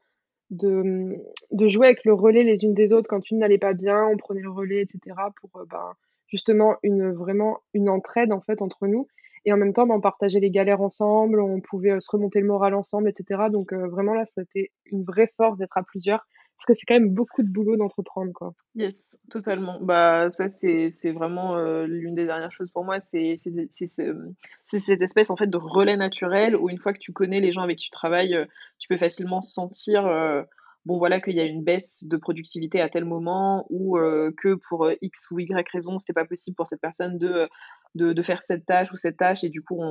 jouer 1.68 1.86
avec 1.86 2.04
le 2.04 2.12
relais 2.12 2.42
les 2.42 2.64
unes 2.64 2.74
des 2.74 2.92
autres. 2.92 3.08
Quand 3.08 3.30
une 3.30 3.38
n'allait 3.38 3.58
pas 3.58 3.72
bien, 3.72 4.04
on 4.06 4.16
prenait 4.16 4.40
le 4.40 4.50
relais, 4.50 4.80
etc. 4.82 5.16
pour 5.40 5.50
euh, 5.60 5.64
ben, 5.70 5.94
justement 6.26 6.76
une, 6.82 7.12
vraiment 7.12 7.60
une 7.72 7.88
entraide 7.88 8.32
en 8.32 8.40
fait 8.40 8.62
entre 8.62 8.86
nous. 8.86 9.06
Et 9.44 9.52
en 9.52 9.56
même 9.56 9.72
temps, 9.72 9.88
on 9.88 10.00
partageait 10.00 10.40
les 10.40 10.50
galères 10.50 10.80
ensemble, 10.80 11.40
on 11.40 11.60
pouvait 11.60 11.92
euh, 11.92 12.00
se 12.00 12.10
remonter 12.10 12.40
le 12.40 12.46
moral 12.48 12.74
ensemble, 12.74 13.08
etc. 13.08 13.44
Donc 13.50 13.72
euh, 13.72 13.86
vraiment 13.86 14.12
là, 14.12 14.24
c'était 14.26 14.72
une 14.86 15.04
vraie 15.04 15.32
force 15.36 15.56
d'être 15.56 15.78
à 15.78 15.84
plusieurs 15.84 16.26
parce 16.56 16.64
que 16.66 16.74
c'est 16.74 16.86
quand 16.86 16.94
même 16.94 17.10
beaucoup 17.10 17.42
de 17.42 17.48
boulot 17.48 17.76
d'entreprendre, 17.76 18.32
quoi. 18.32 18.54
Yes, 18.74 19.18
totalement. 19.30 19.78
Bah, 19.82 20.30
ça, 20.30 20.48
c'est, 20.48 20.88
c'est 20.88 21.12
vraiment 21.12 21.56
euh, 21.56 21.86
l'une 21.86 22.14
des 22.14 22.24
dernières 22.24 22.50
choses 22.50 22.70
pour 22.70 22.82
moi. 22.82 22.96
C'est, 22.96 23.34
c'est, 23.36 23.52
c'est, 23.70 24.80
cette 24.80 25.02
espèce, 25.02 25.28
en 25.28 25.36
fait, 25.36 25.48
de 25.48 25.58
relais 25.58 25.98
naturel 25.98 26.56
où 26.56 26.70
une 26.70 26.78
fois 26.78 26.94
que 26.94 26.98
tu 26.98 27.12
connais 27.12 27.40
les 27.40 27.52
gens 27.52 27.60
avec 27.60 27.76
qui 27.76 27.84
tu 27.84 27.90
travailles, 27.90 28.34
euh, 28.34 28.46
tu 28.78 28.88
peux 28.88 28.96
facilement 28.96 29.42
sentir, 29.42 30.06
euh, 30.06 30.42
bon, 30.86 30.96
voilà, 30.96 31.20
qu'il 31.20 31.34
y 31.34 31.40
a 31.40 31.44
une 31.44 31.62
baisse 31.62 32.04
de 32.04 32.16
productivité 32.16 32.80
à 32.80 32.88
tel 32.88 33.04
moment 33.04 33.66
ou 33.68 33.98
que 34.36 34.54
pour 34.68 34.90
X 35.02 35.30
ou 35.32 35.40
Y 35.40 35.68
raison, 35.70 35.98
c'était 35.98 36.14
pas 36.14 36.24
possible 36.24 36.54
pour 36.54 36.66
cette 36.66 36.80
personne 36.80 37.18
de 37.18 37.48
de, 37.96 38.22
faire 38.22 38.42
cette 38.42 38.66
tâche 38.66 38.90
ou 38.92 38.96
cette 38.96 39.16
tâche 39.16 39.44
et 39.44 39.48
du 39.48 39.62
coup 39.62 39.82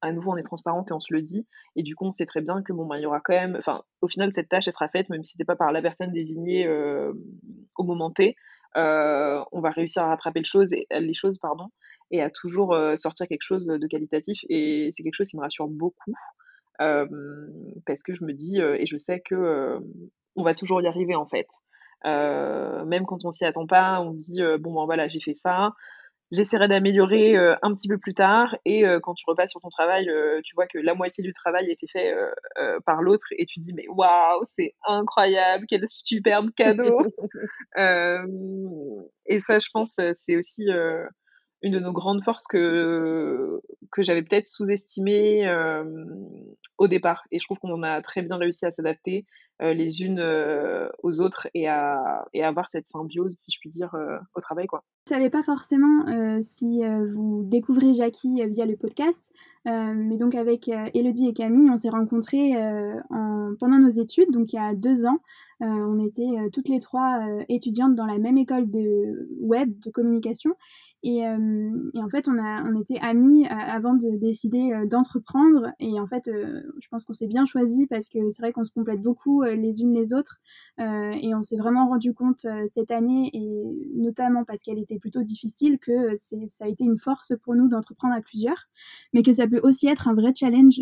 à 0.00 0.12
nouveau 0.12 0.32
on 0.32 0.36
est 0.36 0.42
transparente 0.42 0.90
et 0.90 0.94
on 0.94 1.00
se 1.00 1.12
le 1.12 1.22
dit. 1.22 1.46
Et 1.76 1.82
du 1.82 1.94
coup 1.94 2.06
on 2.06 2.10
sait 2.10 2.26
très 2.26 2.40
bien 2.40 2.62
que 2.62 2.72
bon 2.72 2.86
ben 2.86 2.96
il 2.96 3.02
y 3.02 3.06
aura 3.06 3.20
quand 3.20 3.34
même 3.34 3.56
enfin 3.58 3.82
au 4.00 4.08
final 4.08 4.32
cette 4.32 4.48
tâche 4.48 4.66
elle 4.66 4.72
sera 4.72 4.88
faite 4.88 5.08
même 5.10 5.24
si 5.24 5.32
c'était 5.32 5.44
pas 5.44 5.56
par 5.56 5.72
la 5.72 5.82
personne 5.82 6.12
désignée 6.12 6.66
euh, 6.66 7.12
au 7.76 7.84
moment 7.84 8.10
T. 8.10 8.36
Euh, 8.76 9.42
on 9.52 9.60
va 9.60 9.70
réussir 9.70 10.02
à 10.02 10.08
rattraper 10.08 10.40
les 10.40 10.44
choses 10.44 10.72
et 10.72 10.86
les 10.90 11.14
choses 11.14 11.38
pardon 11.38 11.68
et 12.10 12.22
à 12.22 12.30
toujours 12.30 12.74
euh, 12.74 12.96
sortir 12.96 13.26
quelque 13.26 13.42
chose 13.42 13.66
de 13.66 13.86
qualitatif. 13.86 14.40
Et 14.48 14.88
c'est 14.90 15.02
quelque 15.02 15.14
chose 15.14 15.28
qui 15.28 15.36
me 15.36 15.42
rassure 15.42 15.68
beaucoup 15.68 16.14
euh, 16.80 17.06
parce 17.86 18.02
que 18.02 18.14
je 18.14 18.24
me 18.24 18.32
dis 18.32 18.60
euh, 18.60 18.76
et 18.78 18.86
je 18.86 18.96
sais 18.96 19.20
que 19.20 19.34
euh, 19.34 19.80
on 20.36 20.44
va 20.44 20.54
toujours 20.54 20.80
y 20.80 20.86
arriver 20.86 21.14
en 21.14 21.26
fait. 21.26 21.48
Même 22.04 23.06
quand 23.06 23.24
on 23.24 23.32
s'y 23.32 23.44
attend 23.44 23.66
pas 23.66 24.00
on 24.00 24.12
dit 24.12 24.40
bon 24.60 24.74
ben 24.74 24.84
voilà 24.84 25.08
j'ai 25.08 25.20
fait 25.20 25.34
ça 25.34 25.72
j'essaierai 26.30 26.68
d'améliorer 26.68 27.36
euh, 27.36 27.56
un 27.62 27.74
petit 27.74 27.88
peu 27.88 27.98
plus 27.98 28.14
tard. 28.14 28.56
Et 28.64 28.86
euh, 28.86 29.00
quand 29.00 29.14
tu 29.14 29.24
repasses 29.26 29.50
sur 29.50 29.60
ton 29.60 29.68
travail, 29.68 30.08
euh, 30.08 30.40
tu 30.44 30.54
vois 30.54 30.66
que 30.66 30.78
la 30.78 30.94
moitié 30.94 31.22
du 31.22 31.32
travail 31.32 31.68
a 31.68 31.72
été 31.72 31.86
fait 31.86 32.14
par 32.84 33.02
l'autre 33.02 33.26
et 33.36 33.46
tu 33.46 33.60
dis 33.60 33.72
mais 33.72 33.86
waouh, 33.88 34.42
c'est 34.56 34.74
incroyable, 34.86 35.66
quel 35.68 35.88
superbe 35.88 36.50
cadeau. 36.54 37.06
et 39.26 39.40
ça, 39.40 39.58
je 39.58 39.68
pense, 39.72 40.00
c'est 40.12 40.36
aussi 40.36 40.66
une 41.62 41.72
de 41.72 41.80
nos 41.80 41.92
grandes 41.92 42.22
forces 42.22 42.46
que, 42.46 43.60
que 43.90 44.02
j'avais 44.02 44.22
peut-être 44.22 44.46
sous-estimé 44.46 45.46
euh, 45.46 45.84
au 46.78 46.86
départ. 46.86 47.24
Et 47.32 47.38
je 47.38 47.44
trouve 47.44 47.58
qu'on 47.58 47.82
a 47.82 48.00
très 48.00 48.22
bien 48.22 48.36
réussi 48.36 48.64
à 48.64 48.70
s'adapter 48.70 49.26
euh, 49.60 49.74
les 49.74 50.02
unes 50.02 50.20
euh, 50.20 50.88
aux 51.02 51.20
autres 51.20 51.48
et 51.54 51.66
à, 51.66 52.26
et 52.32 52.44
à 52.44 52.48
avoir 52.48 52.68
cette 52.68 52.86
symbiose, 52.86 53.34
si 53.36 53.50
je 53.50 53.58
puis 53.58 53.70
dire, 53.70 53.94
au 54.36 54.40
travail. 54.40 54.66
Quoi. 54.66 54.84
Je 55.08 55.14
ne 55.14 55.18
savais 55.18 55.30
pas 55.30 55.42
forcément 55.42 56.40
si 56.40 56.80
vous 57.14 57.42
découvrez 57.44 57.94
Jackie 57.94 58.40
via 58.46 58.66
le 58.66 58.76
podcast, 58.76 59.30
mais 59.64 60.16
donc 60.16 60.34
avec 60.34 60.68
Elodie 60.68 61.28
et 61.28 61.32
Camille, 61.32 61.70
on 61.70 61.76
s'est 61.76 61.88
rencontrés 61.88 62.52
en, 63.10 63.54
pendant 63.58 63.78
nos 63.78 63.90
études, 63.90 64.30
donc 64.30 64.52
il 64.52 64.56
y 64.56 64.58
a 64.60 64.74
deux 64.74 65.06
ans. 65.06 65.18
on 65.60 66.04
était 66.04 66.50
toutes 66.52 66.68
les 66.68 66.78
trois 66.78 67.20
étudiantes 67.48 67.94
dans 67.94 68.06
la 68.06 68.18
même 68.18 68.38
école 68.38 68.70
de 68.70 69.28
web, 69.40 69.72
de 69.84 69.90
communication. 69.90 70.54
Et, 71.02 71.18
et, 71.20 72.02
en 72.02 72.08
fait, 72.10 72.28
on, 72.28 72.38
a, 72.38 72.64
on 72.64 72.80
était 72.80 72.98
amis 73.00 73.46
avant 73.46 73.94
de 73.94 74.16
décider 74.16 74.70
d'entreprendre. 74.86 75.68
Et 75.78 75.98
en 76.00 76.06
fait, 76.06 76.24
je 76.26 76.88
pense 76.90 77.04
qu'on 77.04 77.12
s'est 77.12 77.26
bien 77.26 77.46
choisi 77.46 77.86
parce 77.86 78.08
que 78.08 78.30
c'est 78.30 78.42
vrai 78.42 78.52
qu'on 78.52 78.64
se 78.64 78.72
complète 78.72 79.00
beaucoup 79.00 79.42
les 79.42 79.80
unes 79.80 79.94
les 79.94 80.12
autres. 80.12 80.40
et 80.78 81.34
on 81.34 81.42
s'est 81.42 81.56
vraiment 81.56 81.88
rendu 81.88 82.14
compte 82.14 82.46
cette 82.72 82.90
année, 82.90 83.30
et 83.32 83.48
notamment 83.94 84.44
parce 84.44 84.62
qu'elle 84.62 84.78
était 84.78 84.98
plutôt 84.98 85.22
difficile, 85.22 85.78
que 85.78 86.16
ça 86.18 86.64
a 86.64 86.68
été 86.68 86.84
une 86.84 86.98
force 86.98 87.32
pour 87.42 87.54
nous 87.54 87.68
d'entreprendre 87.68 88.14
à 88.14 88.20
plusieurs, 88.20 88.68
mais 89.12 89.22
que 89.22 89.32
ça 89.32 89.46
peut 89.46 89.60
aussi 89.62 89.86
être 89.88 90.08
un 90.08 90.14
vrai 90.14 90.32
challenge, 90.34 90.80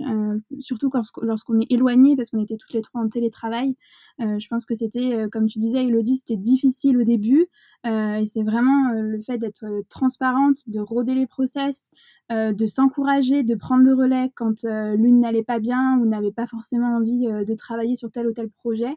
surtout 0.60 0.90
lorsqu'on 1.22 1.60
est 1.60 1.70
éloigné, 1.70 2.16
parce 2.16 2.30
qu'on 2.30 2.42
était 2.42 2.56
toutes 2.56 2.72
les 2.72 2.82
trois 2.82 3.02
en 3.02 3.08
télétravail. 3.08 3.76
Je 4.18 4.48
pense 4.48 4.64
que 4.64 4.74
c'était, 4.74 5.26
comme 5.30 5.46
tu 5.46 5.58
disais, 5.58 5.84
Elodie, 5.84 6.16
c'était 6.16 6.36
difficile 6.36 6.98
au 6.98 7.04
début. 7.04 7.48
Euh, 7.86 8.16
et 8.16 8.26
c'est 8.26 8.42
vraiment 8.42 8.90
euh, 8.90 9.02
le 9.02 9.22
fait 9.22 9.38
d'être 9.38 9.64
euh, 9.64 9.82
transparente, 9.88 10.58
de 10.66 10.80
rôder 10.80 11.14
les 11.14 11.26
process, 11.26 11.84
de 12.28 12.66
s'encourager, 12.66 13.44
de 13.44 13.54
prendre 13.54 13.84
le 13.84 13.94
relais 13.94 14.32
quand 14.34 14.64
l'une 14.64 15.20
n'allait 15.20 15.44
pas 15.44 15.60
bien 15.60 15.96
ou 16.00 16.06
n'avait 16.06 16.32
pas 16.32 16.48
forcément 16.48 16.96
envie 16.96 17.24
de 17.28 17.54
travailler 17.54 17.94
sur 17.94 18.10
tel 18.10 18.26
ou 18.26 18.32
tel 18.32 18.50
projet. 18.50 18.92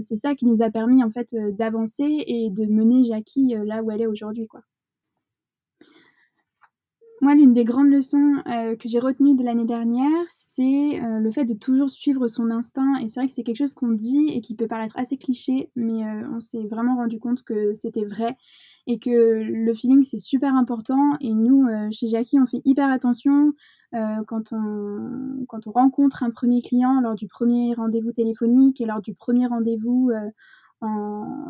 c'est 0.00 0.16
ça 0.16 0.34
qui 0.34 0.46
nous 0.46 0.60
a 0.60 0.68
permis 0.68 1.04
en 1.04 1.10
fait 1.12 1.36
d'avancer 1.56 2.24
et 2.26 2.50
de 2.50 2.64
mener 2.66 3.04
Jackie 3.04 3.54
là 3.64 3.84
où 3.84 3.92
elle 3.92 4.02
est 4.02 4.08
aujourd'hui, 4.08 4.48
quoi. 4.48 4.62
Moi, 7.22 7.36
l'une 7.36 7.54
des 7.54 7.62
grandes 7.62 7.88
leçons 7.88 8.42
euh, 8.48 8.74
que 8.74 8.88
j'ai 8.88 8.98
retenues 8.98 9.36
de 9.36 9.44
l'année 9.44 9.64
dernière, 9.64 10.24
c'est 10.56 11.00
euh, 11.00 11.20
le 11.20 11.30
fait 11.30 11.44
de 11.44 11.54
toujours 11.54 11.88
suivre 11.88 12.26
son 12.26 12.50
instinct. 12.50 12.96
Et 12.96 13.08
c'est 13.08 13.20
vrai 13.20 13.28
que 13.28 13.32
c'est 13.32 13.44
quelque 13.44 13.58
chose 13.58 13.74
qu'on 13.74 13.92
dit 13.92 14.30
et 14.30 14.40
qui 14.40 14.56
peut 14.56 14.66
paraître 14.66 14.98
assez 14.98 15.16
cliché, 15.16 15.70
mais 15.76 16.04
euh, 16.04 16.28
on 16.34 16.40
s'est 16.40 16.66
vraiment 16.66 16.96
rendu 16.96 17.20
compte 17.20 17.44
que 17.44 17.74
c'était 17.74 18.04
vrai 18.04 18.36
et 18.88 18.98
que 18.98 19.08
le 19.08 19.72
feeling, 19.72 20.02
c'est 20.02 20.18
super 20.18 20.56
important. 20.56 21.16
Et 21.20 21.32
nous, 21.32 21.68
chez 21.92 22.08
Jackie, 22.08 22.40
on 22.40 22.46
fait 22.46 22.60
hyper 22.64 22.90
attention 22.90 23.52
quand, 23.92 24.52
on, 24.52 25.44
quand 25.48 25.68
on 25.68 25.70
rencontre 25.70 26.24
un 26.24 26.30
premier 26.30 26.60
client 26.62 27.00
lors 27.00 27.14
du 27.14 27.28
premier 27.28 27.74
rendez-vous 27.74 28.10
téléphonique 28.10 28.80
et 28.80 28.84
lors 28.84 29.00
du 29.00 29.14
premier 29.14 29.46
rendez-vous 29.46 30.10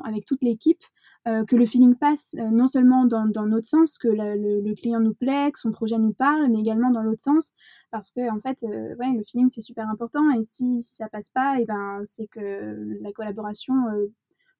avec 0.04 0.26
toute 0.26 0.42
l'équipe. 0.42 0.82
Euh, 1.28 1.44
que 1.44 1.54
le 1.54 1.66
feeling 1.66 1.94
passe 1.94 2.34
euh, 2.36 2.50
non 2.50 2.66
seulement 2.66 3.04
dans, 3.04 3.26
dans, 3.26 3.46
notre 3.46 3.68
sens, 3.68 3.96
que 3.96 4.08
le, 4.08 4.74
client 4.74 4.98
nous 4.98 5.14
plaît, 5.14 5.52
que 5.52 5.58
son 5.60 5.70
projet 5.70 5.96
nous 5.96 6.12
parle, 6.12 6.48
mais 6.48 6.58
également 6.58 6.90
dans 6.90 7.02
l'autre 7.02 7.22
sens, 7.22 7.54
parce 7.92 8.10
que 8.10 8.28
en 8.28 8.40
fait, 8.40 8.64
euh, 8.64 8.96
ouais, 8.96 9.12
le 9.16 9.22
feeling 9.22 9.48
c'est 9.52 9.60
super 9.60 9.88
important, 9.88 10.32
et 10.32 10.42
si, 10.42 10.82
si, 10.82 10.96
ça 10.96 11.08
passe 11.08 11.30
pas, 11.30 11.60
et 11.60 11.64
ben 11.64 12.02
c'est 12.04 12.26
que 12.26 12.98
la 13.00 13.12
collaboration 13.12 13.74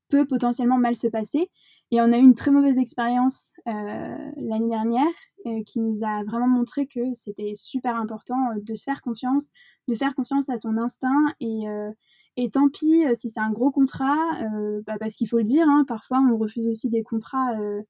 peut 0.09 0.25
potentiellement 0.25 0.79
mal 0.79 0.95
se 0.95 1.09
passer. 1.09 1.51
Et 1.91 2.01
on 2.01 2.13
a 2.13 2.19
eu 2.19 2.23
une 2.23 2.37
très 2.37 2.53
mauvaise 2.53 2.79
expérience 2.79 3.53
l'année 3.67 4.69
dernière 4.69 5.65
qui 5.67 5.81
nous 5.81 6.05
a 6.05 6.23
vraiment 6.25 6.49
montré 6.49 6.87
que 6.87 7.13
c'était 7.15 7.53
super 7.55 7.97
important 7.97 8.37
de 8.57 8.75
se 8.75 8.85
faire 8.85 9.03
confiance, 9.03 9.45
de 9.89 9.95
faire 9.95 10.15
confiance 10.15 10.49
à 10.49 10.59
son 10.59 10.79
instinct 10.79 11.35
et 11.41 11.67
et 12.37 12.51
tant 12.51 12.69
pis 12.69 13.05
euh, 13.05 13.15
si 13.15 13.31
c'est 13.31 13.41
un 13.41 13.51
gros 13.51 13.71
contrat, 13.71 14.17
euh, 14.43 14.83
bah, 14.87 14.97
parce 14.99 15.15
qu'il 15.15 15.29
faut 15.29 15.39
le 15.39 15.45
dire, 15.45 15.69
hein, 15.69 15.85
parfois 15.87 16.19
on 16.21 16.37
refuse 16.37 16.67
aussi 16.67 16.89
des 16.89 17.03
contrats, 17.03 17.59
euh, 17.59 17.83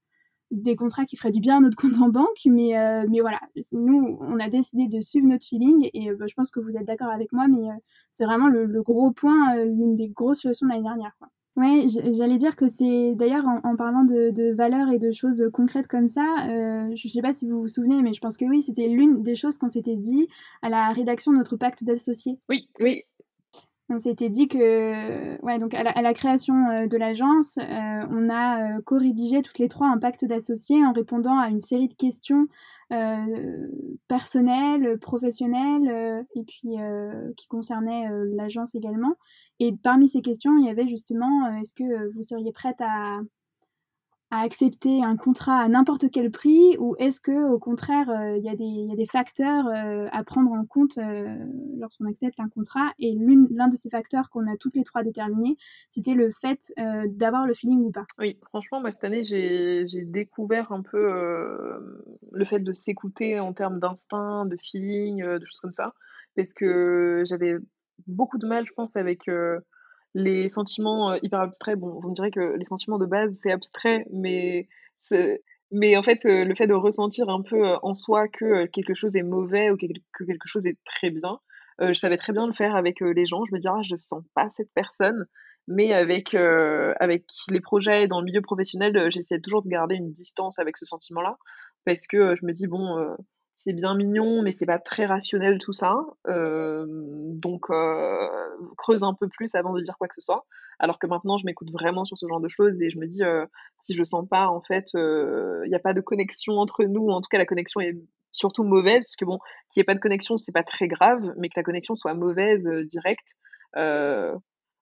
des 0.50 0.76
contrats 0.76 1.04
qui 1.04 1.16
feraient 1.16 1.32
du 1.32 1.40
bien 1.40 1.58
à 1.58 1.60
notre 1.60 1.76
compte 1.76 1.96
en 2.00 2.08
banque, 2.08 2.40
mais, 2.44 2.74
mais 3.08 3.20
voilà, 3.20 3.40
nous 3.72 4.18
on 4.20 4.38
a 4.38 4.50
décidé 4.50 4.86
de 4.86 5.00
suivre 5.00 5.26
notre 5.26 5.46
feeling 5.46 5.88
et 5.94 6.12
bah, 6.14 6.26
je 6.26 6.34
pense 6.34 6.50
que 6.50 6.60
vous 6.60 6.76
êtes 6.76 6.86
d'accord 6.86 7.10
avec 7.10 7.32
moi, 7.32 7.48
mais 7.48 7.68
c'est 8.12 8.24
vraiment 8.24 8.48
le, 8.48 8.82
gros 8.82 9.12
point, 9.12 9.56
l'une 9.64 9.96
des 9.96 10.08
grosses 10.08 10.44
leçons 10.44 10.66
de 10.66 10.70
l'année 10.72 10.82
dernière. 10.82 11.16
Quoi. 11.18 11.28
Oui, 11.56 11.88
j'allais 12.12 12.38
dire 12.38 12.56
que 12.56 12.68
c'est 12.68 13.14
d'ailleurs 13.14 13.44
en, 13.46 13.76
parlant 13.76 14.04
de, 14.04 14.54
valeurs 14.54 14.90
et 14.90 14.98
de 14.98 15.12
choses 15.12 15.42
concrètes 15.52 15.86
comme 15.86 16.08
ça, 16.08 16.24
je 16.46 17.06
ne 17.06 17.10
sais 17.10 17.22
pas 17.22 17.32
si 17.32 17.48
vous 17.48 17.60
vous 17.60 17.68
souvenez, 17.68 18.02
mais 18.02 18.12
je 18.12 18.20
pense 18.20 18.36
que 18.36 18.44
oui, 18.44 18.62
c'était 18.62 18.88
l'une 18.88 19.22
des 19.22 19.34
choses 19.34 19.56
qu'on 19.56 19.70
s'était 19.70 19.96
dit 19.96 20.28
à 20.60 20.68
la 20.68 20.92
rédaction 20.92 21.32
de 21.32 21.38
notre 21.38 21.56
pacte 21.56 21.84
d'associés. 21.84 22.38
Oui, 22.48 22.68
oui, 22.80 23.04
on 23.92 23.98
s'était 23.98 24.30
dit 24.30 24.48
que, 24.48 25.40
ouais, 25.42 25.58
donc 25.58 25.74
à 25.74 25.82
la, 25.82 26.14
création 26.14 26.54
euh, 26.70 26.86
de 26.86 26.96
l'agence, 26.96 27.58
euh, 27.58 28.06
on 28.10 28.28
a 28.28 28.76
euh, 28.76 28.80
co-rédigé 28.82 29.42
toutes 29.42 29.58
les 29.58 29.68
trois 29.68 29.88
un 29.88 29.98
pacte 29.98 30.24
d'associés 30.24 30.84
en 30.84 30.92
répondant 30.92 31.38
à 31.38 31.48
une 31.48 31.60
série 31.60 31.88
de 31.88 31.94
questions 31.94 32.46
personnelles, 34.06 34.98
professionnelles, 34.98 36.26
et 36.36 36.42
puis 36.42 36.76
qui 37.38 37.48
concernaient 37.48 38.06
l'agence 38.34 38.74
également. 38.74 39.14
Et 39.60 39.72
parmi 39.82 40.10
ces 40.10 40.20
questions, 40.20 40.58
il 40.58 40.66
y 40.66 40.68
avait 40.68 40.86
justement, 40.86 41.56
est-ce 41.56 41.72
que 41.72 42.12
vous 42.12 42.22
seriez 42.22 42.52
prête 42.52 42.76
à, 42.80 43.20
à 44.32 44.40
accepter 44.40 45.04
un 45.04 45.18
contrat 45.18 45.60
à 45.60 45.68
n'importe 45.68 46.10
quel 46.10 46.30
prix 46.30 46.78
ou 46.78 46.96
est-ce 46.98 47.20
que 47.20 47.50
au 47.50 47.58
contraire 47.58 48.08
euh, 48.08 48.38
il 48.38 48.42
y, 48.42 48.46
y, 48.46 48.92
a 48.92 48.96
des 48.96 49.06
facteurs 49.06 49.66
euh, 49.66 50.08
à 50.10 50.24
prendre 50.24 50.50
en 50.52 50.64
compte 50.64 50.96
euh, 50.96 51.36
lorsqu'on 51.76 52.06
accepte 52.06 52.40
un 52.40 52.48
contrat? 52.48 52.92
Et 52.98 53.14
l'un 53.14 53.68
de 53.68 53.76
ces 53.76 53.90
facteurs 53.90 54.30
qu'on 54.30 54.50
a 54.50 54.56
toutes 54.56 54.74
les 54.74 54.84
trois 54.84 55.02
déterminés 55.02 55.58
c'était 55.90 56.14
le 56.14 56.30
fait 56.30 56.72
d'avoir 57.08 57.46
le 57.46 57.52
feeling 57.52 57.80
ou 57.80 57.90
pas. 57.92 58.06
Oui 58.18 58.38
franchement 58.48 58.80
moi 58.80 58.90
cette 58.90 59.04
année 59.04 59.22
j'ai 59.22 60.04
découvert 60.06 60.72
un 60.72 60.80
peu 60.80 60.98
le 62.32 62.44
fait 62.46 62.60
de 62.60 62.72
s'écouter 62.72 63.38
en 63.38 63.52
termes 63.52 63.80
d'instinct, 63.80 64.46
de 64.46 64.56
feeling, 64.56 65.22
de 65.22 65.44
choses 65.44 65.60
comme 65.60 65.72
ça 65.72 65.92
parce 66.36 66.54
que 66.54 67.22
j'avais 67.26 67.56
beaucoup 68.06 68.38
de 68.38 68.46
mal 68.46 68.64
je 68.66 68.72
pense 68.72 68.96
avec 68.96 69.28
les 70.14 70.48
sentiments 70.48 71.14
hyper 71.14 71.40
abstraits, 71.40 71.78
bon, 71.78 72.00
vous 72.00 72.10
me 72.10 72.14
direz 72.14 72.30
que 72.30 72.56
les 72.56 72.64
sentiments 72.64 72.98
de 72.98 73.06
base, 73.06 73.38
c'est 73.42 73.52
abstrait, 73.52 74.04
mais, 74.12 74.68
mais 75.70 75.96
en 75.96 76.02
fait, 76.02 76.24
le 76.24 76.54
fait 76.54 76.66
de 76.66 76.74
ressentir 76.74 77.28
un 77.28 77.42
peu 77.42 77.74
en 77.82 77.94
soi 77.94 78.28
que 78.28 78.66
quelque 78.66 78.94
chose 78.94 79.16
est 79.16 79.22
mauvais 79.22 79.70
ou 79.70 79.76
que 79.76 79.86
quelque 80.24 80.46
chose 80.46 80.66
est 80.66 80.78
très 80.84 81.10
bien, 81.10 81.38
je 81.80 81.94
savais 81.94 82.16
très 82.18 82.32
bien 82.32 82.46
le 82.46 82.52
faire 82.52 82.76
avec 82.76 83.00
les 83.00 83.26
gens. 83.26 83.44
Je 83.46 83.54
me 83.54 83.58
disais, 83.58 83.70
ah, 83.72 83.82
je 83.82 83.96
sens 83.96 84.22
pas 84.34 84.48
cette 84.48 84.70
personne. 84.74 85.26
Mais 85.68 85.92
avec, 85.92 86.34
avec 86.34 87.24
les 87.48 87.60
projets 87.60 88.08
dans 88.08 88.20
le 88.20 88.24
milieu 88.26 88.42
professionnel, 88.42 89.10
j'essayais 89.10 89.40
toujours 89.40 89.62
de 89.62 89.68
garder 89.68 89.94
une 89.94 90.12
distance 90.12 90.58
avec 90.58 90.76
ce 90.76 90.84
sentiment-là. 90.84 91.38
Parce 91.84 92.06
que 92.06 92.34
je 92.36 92.44
me 92.44 92.52
dis, 92.52 92.66
bon, 92.66 93.16
c'est 93.54 93.72
bien 93.72 93.94
mignon, 93.94 94.42
mais 94.42 94.52
c'est 94.52 94.66
pas 94.66 94.78
très 94.78 95.06
rationnel 95.06 95.58
tout 95.58 95.72
ça. 95.72 95.96
donc 96.26 97.66
creuse 98.76 99.02
un 99.02 99.14
peu 99.14 99.28
plus 99.28 99.54
avant 99.54 99.72
de 99.72 99.80
dire 99.80 99.96
quoi 99.98 100.08
que 100.08 100.14
ce 100.14 100.20
soit. 100.20 100.46
Alors 100.78 100.98
que 100.98 101.06
maintenant, 101.06 101.38
je 101.38 101.46
m'écoute 101.46 101.70
vraiment 101.70 102.04
sur 102.04 102.18
ce 102.18 102.26
genre 102.26 102.40
de 102.40 102.48
choses 102.48 102.80
et 102.82 102.90
je 102.90 102.98
me 102.98 103.06
dis 103.06 103.22
si 103.80 103.94
je 103.94 104.04
sens 104.04 104.26
pas 104.28 104.48
en 104.48 104.60
fait, 104.62 104.90
il 104.94 105.68
n'y 105.68 105.74
a 105.74 105.80
pas 105.80 105.92
de 105.92 106.00
connexion 106.00 106.54
entre 106.58 106.84
nous. 106.84 107.08
En 107.08 107.20
tout 107.20 107.28
cas, 107.30 107.38
la 107.38 107.46
connexion 107.46 107.80
est 107.80 107.96
surtout 108.32 108.64
mauvaise 108.64 109.00
parce 109.00 109.16
que 109.16 109.24
bon, 109.24 109.38
qu'il 109.70 109.80
n'y 109.80 109.82
ait 109.82 109.84
pas 109.84 109.94
de 109.94 110.00
connexion, 110.00 110.38
c'est 110.38 110.52
pas 110.52 110.64
très 110.64 110.88
grave, 110.88 111.34
mais 111.36 111.48
que 111.48 111.54
la 111.56 111.62
connexion 111.62 111.94
soit 111.94 112.14
mauvaise, 112.14 112.66
directe. 112.86 113.26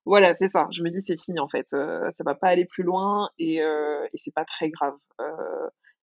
voilà, 0.05 0.33
c'est 0.35 0.47
ça. 0.47 0.67
Je 0.71 0.81
me 0.81 0.89
dis 0.89 1.01
c'est 1.01 1.21
fini 1.21 1.39
en 1.39 1.49
fait. 1.49 1.67
ça 1.69 2.23
va 2.25 2.35
pas 2.35 2.47
aller 2.47 2.65
plus 2.65 2.83
loin 2.83 3.29
et, 3.37 3.57
et 3.57 4.17
c'est 4.17 4.33
pas 4.33 4.45
très 4.45 4.69
grave. 4.69 4.95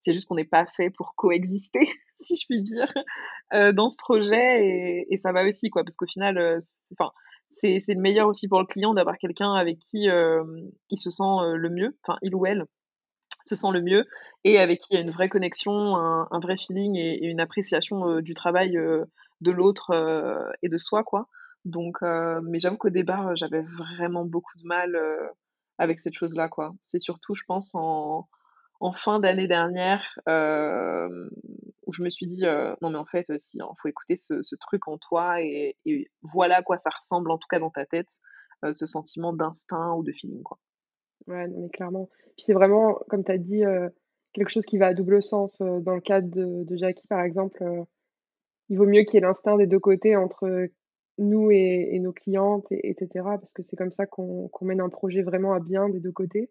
C'est 0.01 0.13
juste 0.13 0.27
qu'on 0.27 0.35
n'est 0.35 0.45
pas 0.45 0.65
fait 0.65 0.89
pour 0.89 1.15
coexister, 1.15 1.87
si 2.15 2.35
je 2.35 2.45
puis 2.47 2.61
dire, 2.61 2.91
euh, 3.53 3.71
dans 3.71 3.89
ce 3.89 3.97
projet. 3.97 5.05
Et, 5.09 5.17
ça 5.17 5.31
va 5.31 5.43
aussi, 5.45 5.69
quoi, 5.69 5.83
parce 5.83 5.95
qu'au 5.95 6.07
final, 6.07 6.37
euh, 6.37 6.59
c'est, 7.61 7.79
c'est 7.79 7.93
le 7.93 8.01
meilleur 8.01 8.27
aussi 8.27 8.47
pour 8.47 8.59
le 8.59 8.65
client 8.65 8.93
d'avoir 8.93 9.17
quelqu'un 9.17 9.53
avec 9.53 9.79
qui 9.79 10.09
euh, 10.09 10.43
il 10.89 10.97
se 10.97 11.09
sent 11.09 11.23
le 11.55 11.69
mieux, 11.69 11.97
enfin, 12.03 12.17
il 12.21 12.35
ou 12.35 12.45
elle 12.45 12.65
se 13.43 13.55
sent 13.55 13.71
le 13.71 13.81
mieux, 13.81 14.05
et 14.43 14.59
avec 14.59 14.79
qui 14.79 14.87
il 14.91 14.95
y 14.95 14.97
a 14.97 15.01
une 15.01 15.11
vraie 15.11 15.29
connexion, 15.29 15.95
un, 15.95 16.39
vrai 16.39 16.55
feeling 16.57 16.95
et, 16.97 17.25
une 17.25 17.39
appréciation 17.39 18.19
du 18.21 18.33
travail 18.33 18.71
de 18.71 19.51
l'autre 19.51 20.53
et 20.61 20.69
de 20.69 20.77
soi, 20.77 21.03
quoi. 21.03 21.27
Donc, 21.65 22.01
mais 22.01 22.59
j'avoue 22.59 22.77
qu'au 22.77 22.89
départ, 22.89 23.35
j'avais 23.35 23.61
vraiment 23.61 24.25
beaucoup 24.25 24.57
de 24.57 24.67
mal 24.67 24.97
avec 25.77 25.99
cette 25.99 26.13
chose-là, 26.13 26.49
quoi. 26.49 26.73
C'est 26.83 26.99
surtout, 26.99 27.33
je 27.33 27.43
pense, 27.47 27.73
en, 27.73 28.27
en 28.79 28.93
fin 28.93 29.19
d'année 29.19 29.47
dernière 29.47 30.19
euh, 30.27 31.29
où 31.85 31.93
je 31.93 32.01
me 32.01 32.09
suis 32.09 32.27
dit 32.27 32.45
euh, 32.45 32.75
non 32.81 32.89
mais 32.89 32.97
en 32.97 33.05
fait 33.05 33.25
si 33.37 33.57
il 33.57 33.63
faut 33.81 33.87
écouter 33.87 34.15
ce, 34.15 34.55
truc 34.55 34.87
en 34.87 34.97
toi 34.97 35.41
et, 35.41 35.75
voilà 36.21 36.57
à 36.57 36.63
quoi 36.63 36.77
ça 36.77 36.89
ressemble 36.89 37.31
en 37.31 37.37
tout 37.37 37.47
cas 37.49 37.59
dans 37.59 37.69
ta 37.69 37.85
tête 37.85 38.09
euh, 38.63 38.71
ce 38.71 38.85
sentiment 38.85 39.33
d'instinct 39.33 39.93
ou 39.95 40.03
de 40.03 40.11
feeling 40.11 40.43
quoi. 40.43 40.59
Ouais 41.27 41.47
non, 41.47 41.61
mais 41.61 41.69
clairement 41.69 42.09
puis 42.35 42.45
c'est 42.45 42.53
vraiment 42.53 42.99
comme 43.09 43.23
tu 43.23 43.31
as 43.31 43.37
dit 43.37 43.63
quelque 44.33 44.49
chose 44.49 44.65
qui 44.65 44.77
va 44.77 44.87
à 44.87 44.93
double 44.93 45.21
sens 45.21 45.59
dans 45.59 45.95
le 45.95 46.01
cadre 46.01 46.29
de, 46.29 46.75
Jackie 46.77 47.07
par 47.07 47.21
exemple 47.21 47.63
il 48.69 48.77
vaut 48.77 48.85
mieux 48.85 49.03
qu'il 49.03 49.15
y 49.15 49.17
ait 49.17 49.27
l'instinct 49.27 49.57
des 49.57 49.67
deux 49.67 49.79
côtés 49.79 50.15
entre 50.15 50.69
nous 51.17 51.51
et, 51.51 51.99
nos 51.99 52.13
clientes 52.13 52.67
etc 52.69 53.09
parce 53.13 53.51
que 53.51 53.61
c'est 53.61 53.75
comme 53.75 53.91
ça 53.91 54.05
qu'on 54.05 54.49
mène 54.61 54.79
un 54.79 54.89
projet 54.89 55.21
vraiment 55.21 55.51
à 55.51 55.59
bien 55.59 55.89
des 55.89 55.99
deux 55.99 56.13
côtés 56.13 56.49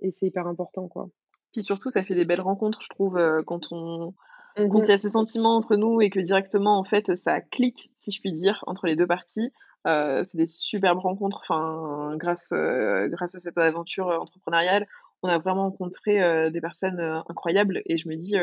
et 0.00 0.10
c'est 0.10 0.26
hyper 0.26 0.46
important 0.46 0.88
quoi. 0.88 1.08
Puis 1.56 1.62
surtout, 1.62 1.88
ça 1.88 2.02
fait 2.02 2.14
des 2.14 2.26
belles 2.26 2.42
rencontres, 2.42 2.82
je 2.82 2.88
trouve, 2.90 3.16
euh, 3.16 3.42
quand 3.42 3.72
on 3.72 4.12
quand 4.58 4.82
il 4.82 4.90
y 4.90 4.92
a 4.92 4.98
ce 4.98 5.08
sentiment 5.08 5.56
entre 5.56 5.74
nous 5.76 6.02
et 6.02 6.10
que 6.10 6.20
directement, 6.20 6.78
en 6.78 6.84
fait, 6.84 7.16
ça 7.16 7.40
clique, 7.40 7.90
si 7.96 8.10
je 8.10 8.20
puis 8.20 8.30
dire, 8.30 8.62
entre 8.66 8.86
les 8.86 8.94
deux 8.94 9.06
parties. 9.06 9.54
Euh, 9.86 10.22
c'est 10.22 10.36
des 10.36 10.44
superbes 10.44 10.98
rencontres. 10.98 11.40
Enfin, 11.42 12.14
grâce, 12.18 12.50
euh, 12.52 13.08
grâce 13.08 13.34
à 13.34 13.40
cette 13.40 13.56
aventure 13.56 14.08
entrepreneuriale, 14.08 14.86
on 15.22 15.30
a 15.30 15.38
vraiment 15.38 15.70
rencontré 15.70 16.50
des 16.50 16.60
personnes 16.60 17.00
incroyables 17.26 17.80
et 17.86 17.96
je 17.96 18.06
me 18.06 18.16
dis, 18.16 18.36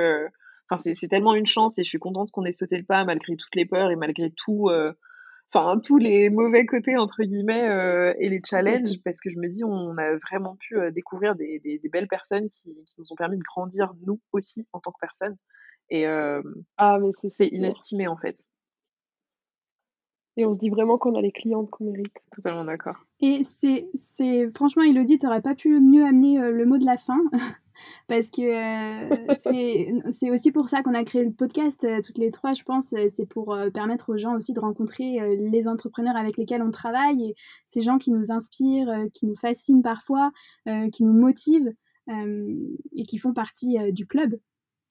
enfin, 0.72 0.82
c'est 0.96 1.08
tellement 1.08 1.36
une 1.36 1.46
chance 1.46 1.78
et 1.78 1.84
je 1.84 1.90
suis 1.90 2.00
contente 2.00 2.32
qu'on 2.32 2.46
ait 2.46 2.52
sauté 2.52 2.78
le 2.78 2.84
pas 2.84 3.06
malgré 3.06 3.36
toutes 3.36 3.56
les 3.56 3.66
peurs 3.66 3.92
et 3.92 3.96
malgré 3.96 4.32
tout, 4.32 4.72
enfin, 5.54 5.80
tous 5.80 5.98
les 5.98 6.30
mauvais 6.30 6.66
côtés, 6.66 6.98
entre 6.98 7.24
guillemets, 7.24 8.16
et 8.20 8.30
les 8.30 8.42
challenges, 8.44 9.02
parce 9.04 9.20
que 9.20 9.30
je 9.30 9.38
me 9.38 9.48
dis, 9.48 9.64
on 9.64 9.98
a 9.98 10.16
vraiment 10.18 10.56
pu 10.56 10.78
découvrir 10.92 11.36
des, 11.36 11.60
des, 11.60 11.90
belles 11.90 12.08
personnes 12.08 12.50
qui, 12.50 12.74
qui, 12.86 12.96
nous 13.00 13.12
ont 13.12 13.16
permis 13.16 13.38
de 13.38 13.44
grandir, 13.44 13.94
nous 14.06 14.20
aussi, 14.32 14.66
en 14.74 14.80
tant 14.80 14.92
que 14.92 15.00
personnes. 15.00 15.38
Et 15.90 16.06
ah, 16.06 16.98
mais 17.00 17.12
c'est 17.26 17.48
inestimé, 17.48 18.08
en 18.08 18.18
fait. 18.18 18.38
Et 20.36 20.46
on 20.46 20.54
se 20.54 20.60
dit 20.60 20.70
vraiment 20.70 20.98
qu'on 20.98 21.16
a 21.16 21.22
les 21.22 21.32
clientes 21.32 21.70
qu'on 21.70 21.86
mérite. 21.86 22.14
Totalement 22.32 22.66
d'accord. 22.66 22.98
Et 23.20 23.44
c'est, 23.44 23.88
c'est 24.18 24.50
franchement, 24.56 24.84
Elodie, 24.84 25.20
t'aurais 25.20 25.42
pas 25.42 25.56
pu 25.56 25.80
mieux 25.80 26.04
amener 26.04 26.40
euh, 26.40 26.52
le 26.52 26.66
mot 26.66 26.78
de 26.78 26.86
la 26.86 26.98
fin? 26.98 27.20
parce 28.08 28.30
que 28.30 28.42
euh, 28.42 29.36
c'est, 30.14 30.32
aussi 30.32 30.52
pour 30.52 30.70
ça 30.70 30.84
qu'on 30.84 30.94
a 30.94 31.04
créé 31.04 31.24
le 31.24 31.32
podcast 31.32 31.84
euh, 31.84 32.02
toutes 32.02 32.18
les 32.18 32.32
trois, 32.32 32.54
je 32.54 32.64
pense. 32.64 32.94
C'est 33.16 33.26
pour 33.26 33.58
permettre 33.74 34.10
aux 34.14 34.18
gens 34.18 34.36
aussi 34.36 34.54
de 34.54 34.60
rencontrer 34.60 35.20
les 35.38 35.68
entrepreneurs 35.68 36.16
avec 36.16 36.38
lesquels 36.38 36.62
on 36.62 36.72
travaille 36.72 37.30
et 37.30 37.36
ces 37.70 37.82
gens 37.82 37.98
qui 37.98 38.12
nous 38.12 38.32
inspirent, 38.32 38.92
qui 39.14 39.26
nous 39.26 39.36
fascinent 39.36 39.82
parfois, 39.82 40.32
qui 40.92 41.04
nous 41.04 41.14
motivent 41.14 41.72
et 42.08 43.04
qui 43.08 43.18
font 43.18 43.34
partie 43.34 43.78
du 43.92 44.06
club. 44.06 44.40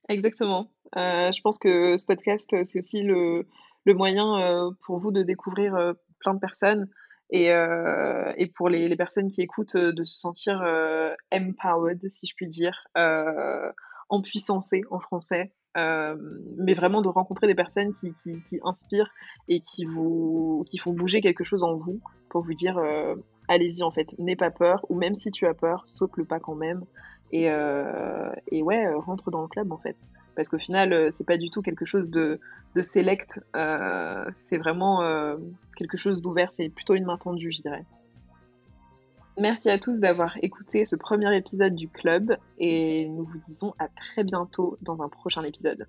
Exactement. 0.08 0.70
je 0.96 1.40
pense 1.42 1.58
que 1.58 1.96
ce 1.96 2.06
podcast, 2.06 2.54
c'est 2.64 2.78
aussi 2.78 3.02
le, 3.02 3.46
le 3.84 3.94
moyen 3.94 4.38
euh, 4.40 4.70
pour 4.84 4.98
vous 4.98 5.10
de 5.10 5.22
découvrir 5.22 5.74
euh, 5.74 5.92
plein 6.20 6.34
de 6.34 6.40
personnes 6.40 6.88
et, 7.32 7.50
euh, 7.50 8.32
et 8.36 8.46
pour 8.46 8.68
les, 8.68 8.88
les, 8.88 8.96
personnes 8.96 9.30
qui 9.30 9.40
écoutent 9.40 9.76
de 9.76 10.04
se 10.04 10.18
sentir 10.18 10.62
empowered, 11.32 12.06
si 12.08 12.26
je 12.26 12.34
puis 12.36 12.46
dire, 12.46 12.86
en 12.94 14.22
puissancé 14.22 14.82
en 14.90 15.00
français, 15.00 15.52
mais 15.74 16.74
vraiment 16.74 17.00
de 17.00 17.08
rencontrer 17.08 17.46
des 17.46 17.54
personnes 17.54 17.92
qui, 17.94 18.12
qui, 18.22 18.42
qui, 18.42 18.60
inspirent 18.62 19.10
et 19.48 19.60
qui 19.60 19.86
vous 19.86 20.64
qui 20.70 20.76
font 20.76 20.92
bouger 20.92 21.22
quelque 21.22 21.44
chose 21.44 21.64
en 21.64 21.74
vous 21.76 22.00
pour 22.28 22.42
vous 22.42 22.52
dire 22.52 22.78
allez-y 23.48 23.82
en 23.82 23.90
fait, 23.90 24.14
n'aie 24.18 24.36
pas 24.36 24.50
peur 24.50 24.84
ou 24.90 24.98
même 24.98 25.14
si 25.14 25.30
tu 25.30 25.46
as 25.46 25.54
peur, 25.54 25.82
saute 25.86 26.16
le 26.18 26.26
pas 26.26 26.38
quand 26.38 26.54
même 26.54 26.84
et, 27.32 27.46
et 28.50 28.62
ouais, 28.62 28.92
rentre 28.92 29.30
dans 29.30 29.40
le 29.40 29.48
club 29.48 29.72
en 29.72 29.78
fait 29.78 29.96
parce 30.34 30.48
qu'au 30.48 30.58
final, 30.58 30.92
euh, 30.92 31.10
c'est 31.12 31.26
pas 31.26 31.36
du 31.36 31.50
tout 31.50 31.62
quelque 31.62 31.84
chose 31.84 32.10
de, 32.10 32.40
de 32.74 32.82
select, 32.82 33.40
euh, 33.56 34.24
c'est 34.32 34.56
vraiment 34.56 35.02
euh, 35.02 35.36
quelque 35.76 35.96
chose 35.96 36.22
d'ouvert, 36.22 36.50
c'est 36.52 36.68
plutôt 36.68 36.94
une 36.94 37.04
main 37.04 37.18
tendue, 37.18 37.52
je 37.52 37.62
dirais. 37.62 37.84
Merci 39.38 39.70
à 39.70 39.78
tous 39.78 39.98
d'avoir 39.98 40.36
écouté 40.42 40.84
ce 40.84 40.94
premier 40.94 41.34
épisode 41.34 41.74
du 41.74 41.88
club 41.88 42.36
et 42.58 43.08
nous 43.08 43.24
vous 43.24 43.38
disons 43.46 43.74
à 43.78 43.88
très 43.88 44.24
bientôt 44.24 44.76
dans 44.82 45.02
un 45.02 45.08
prochain 45.08 45.42
épisode. 45.42 45.86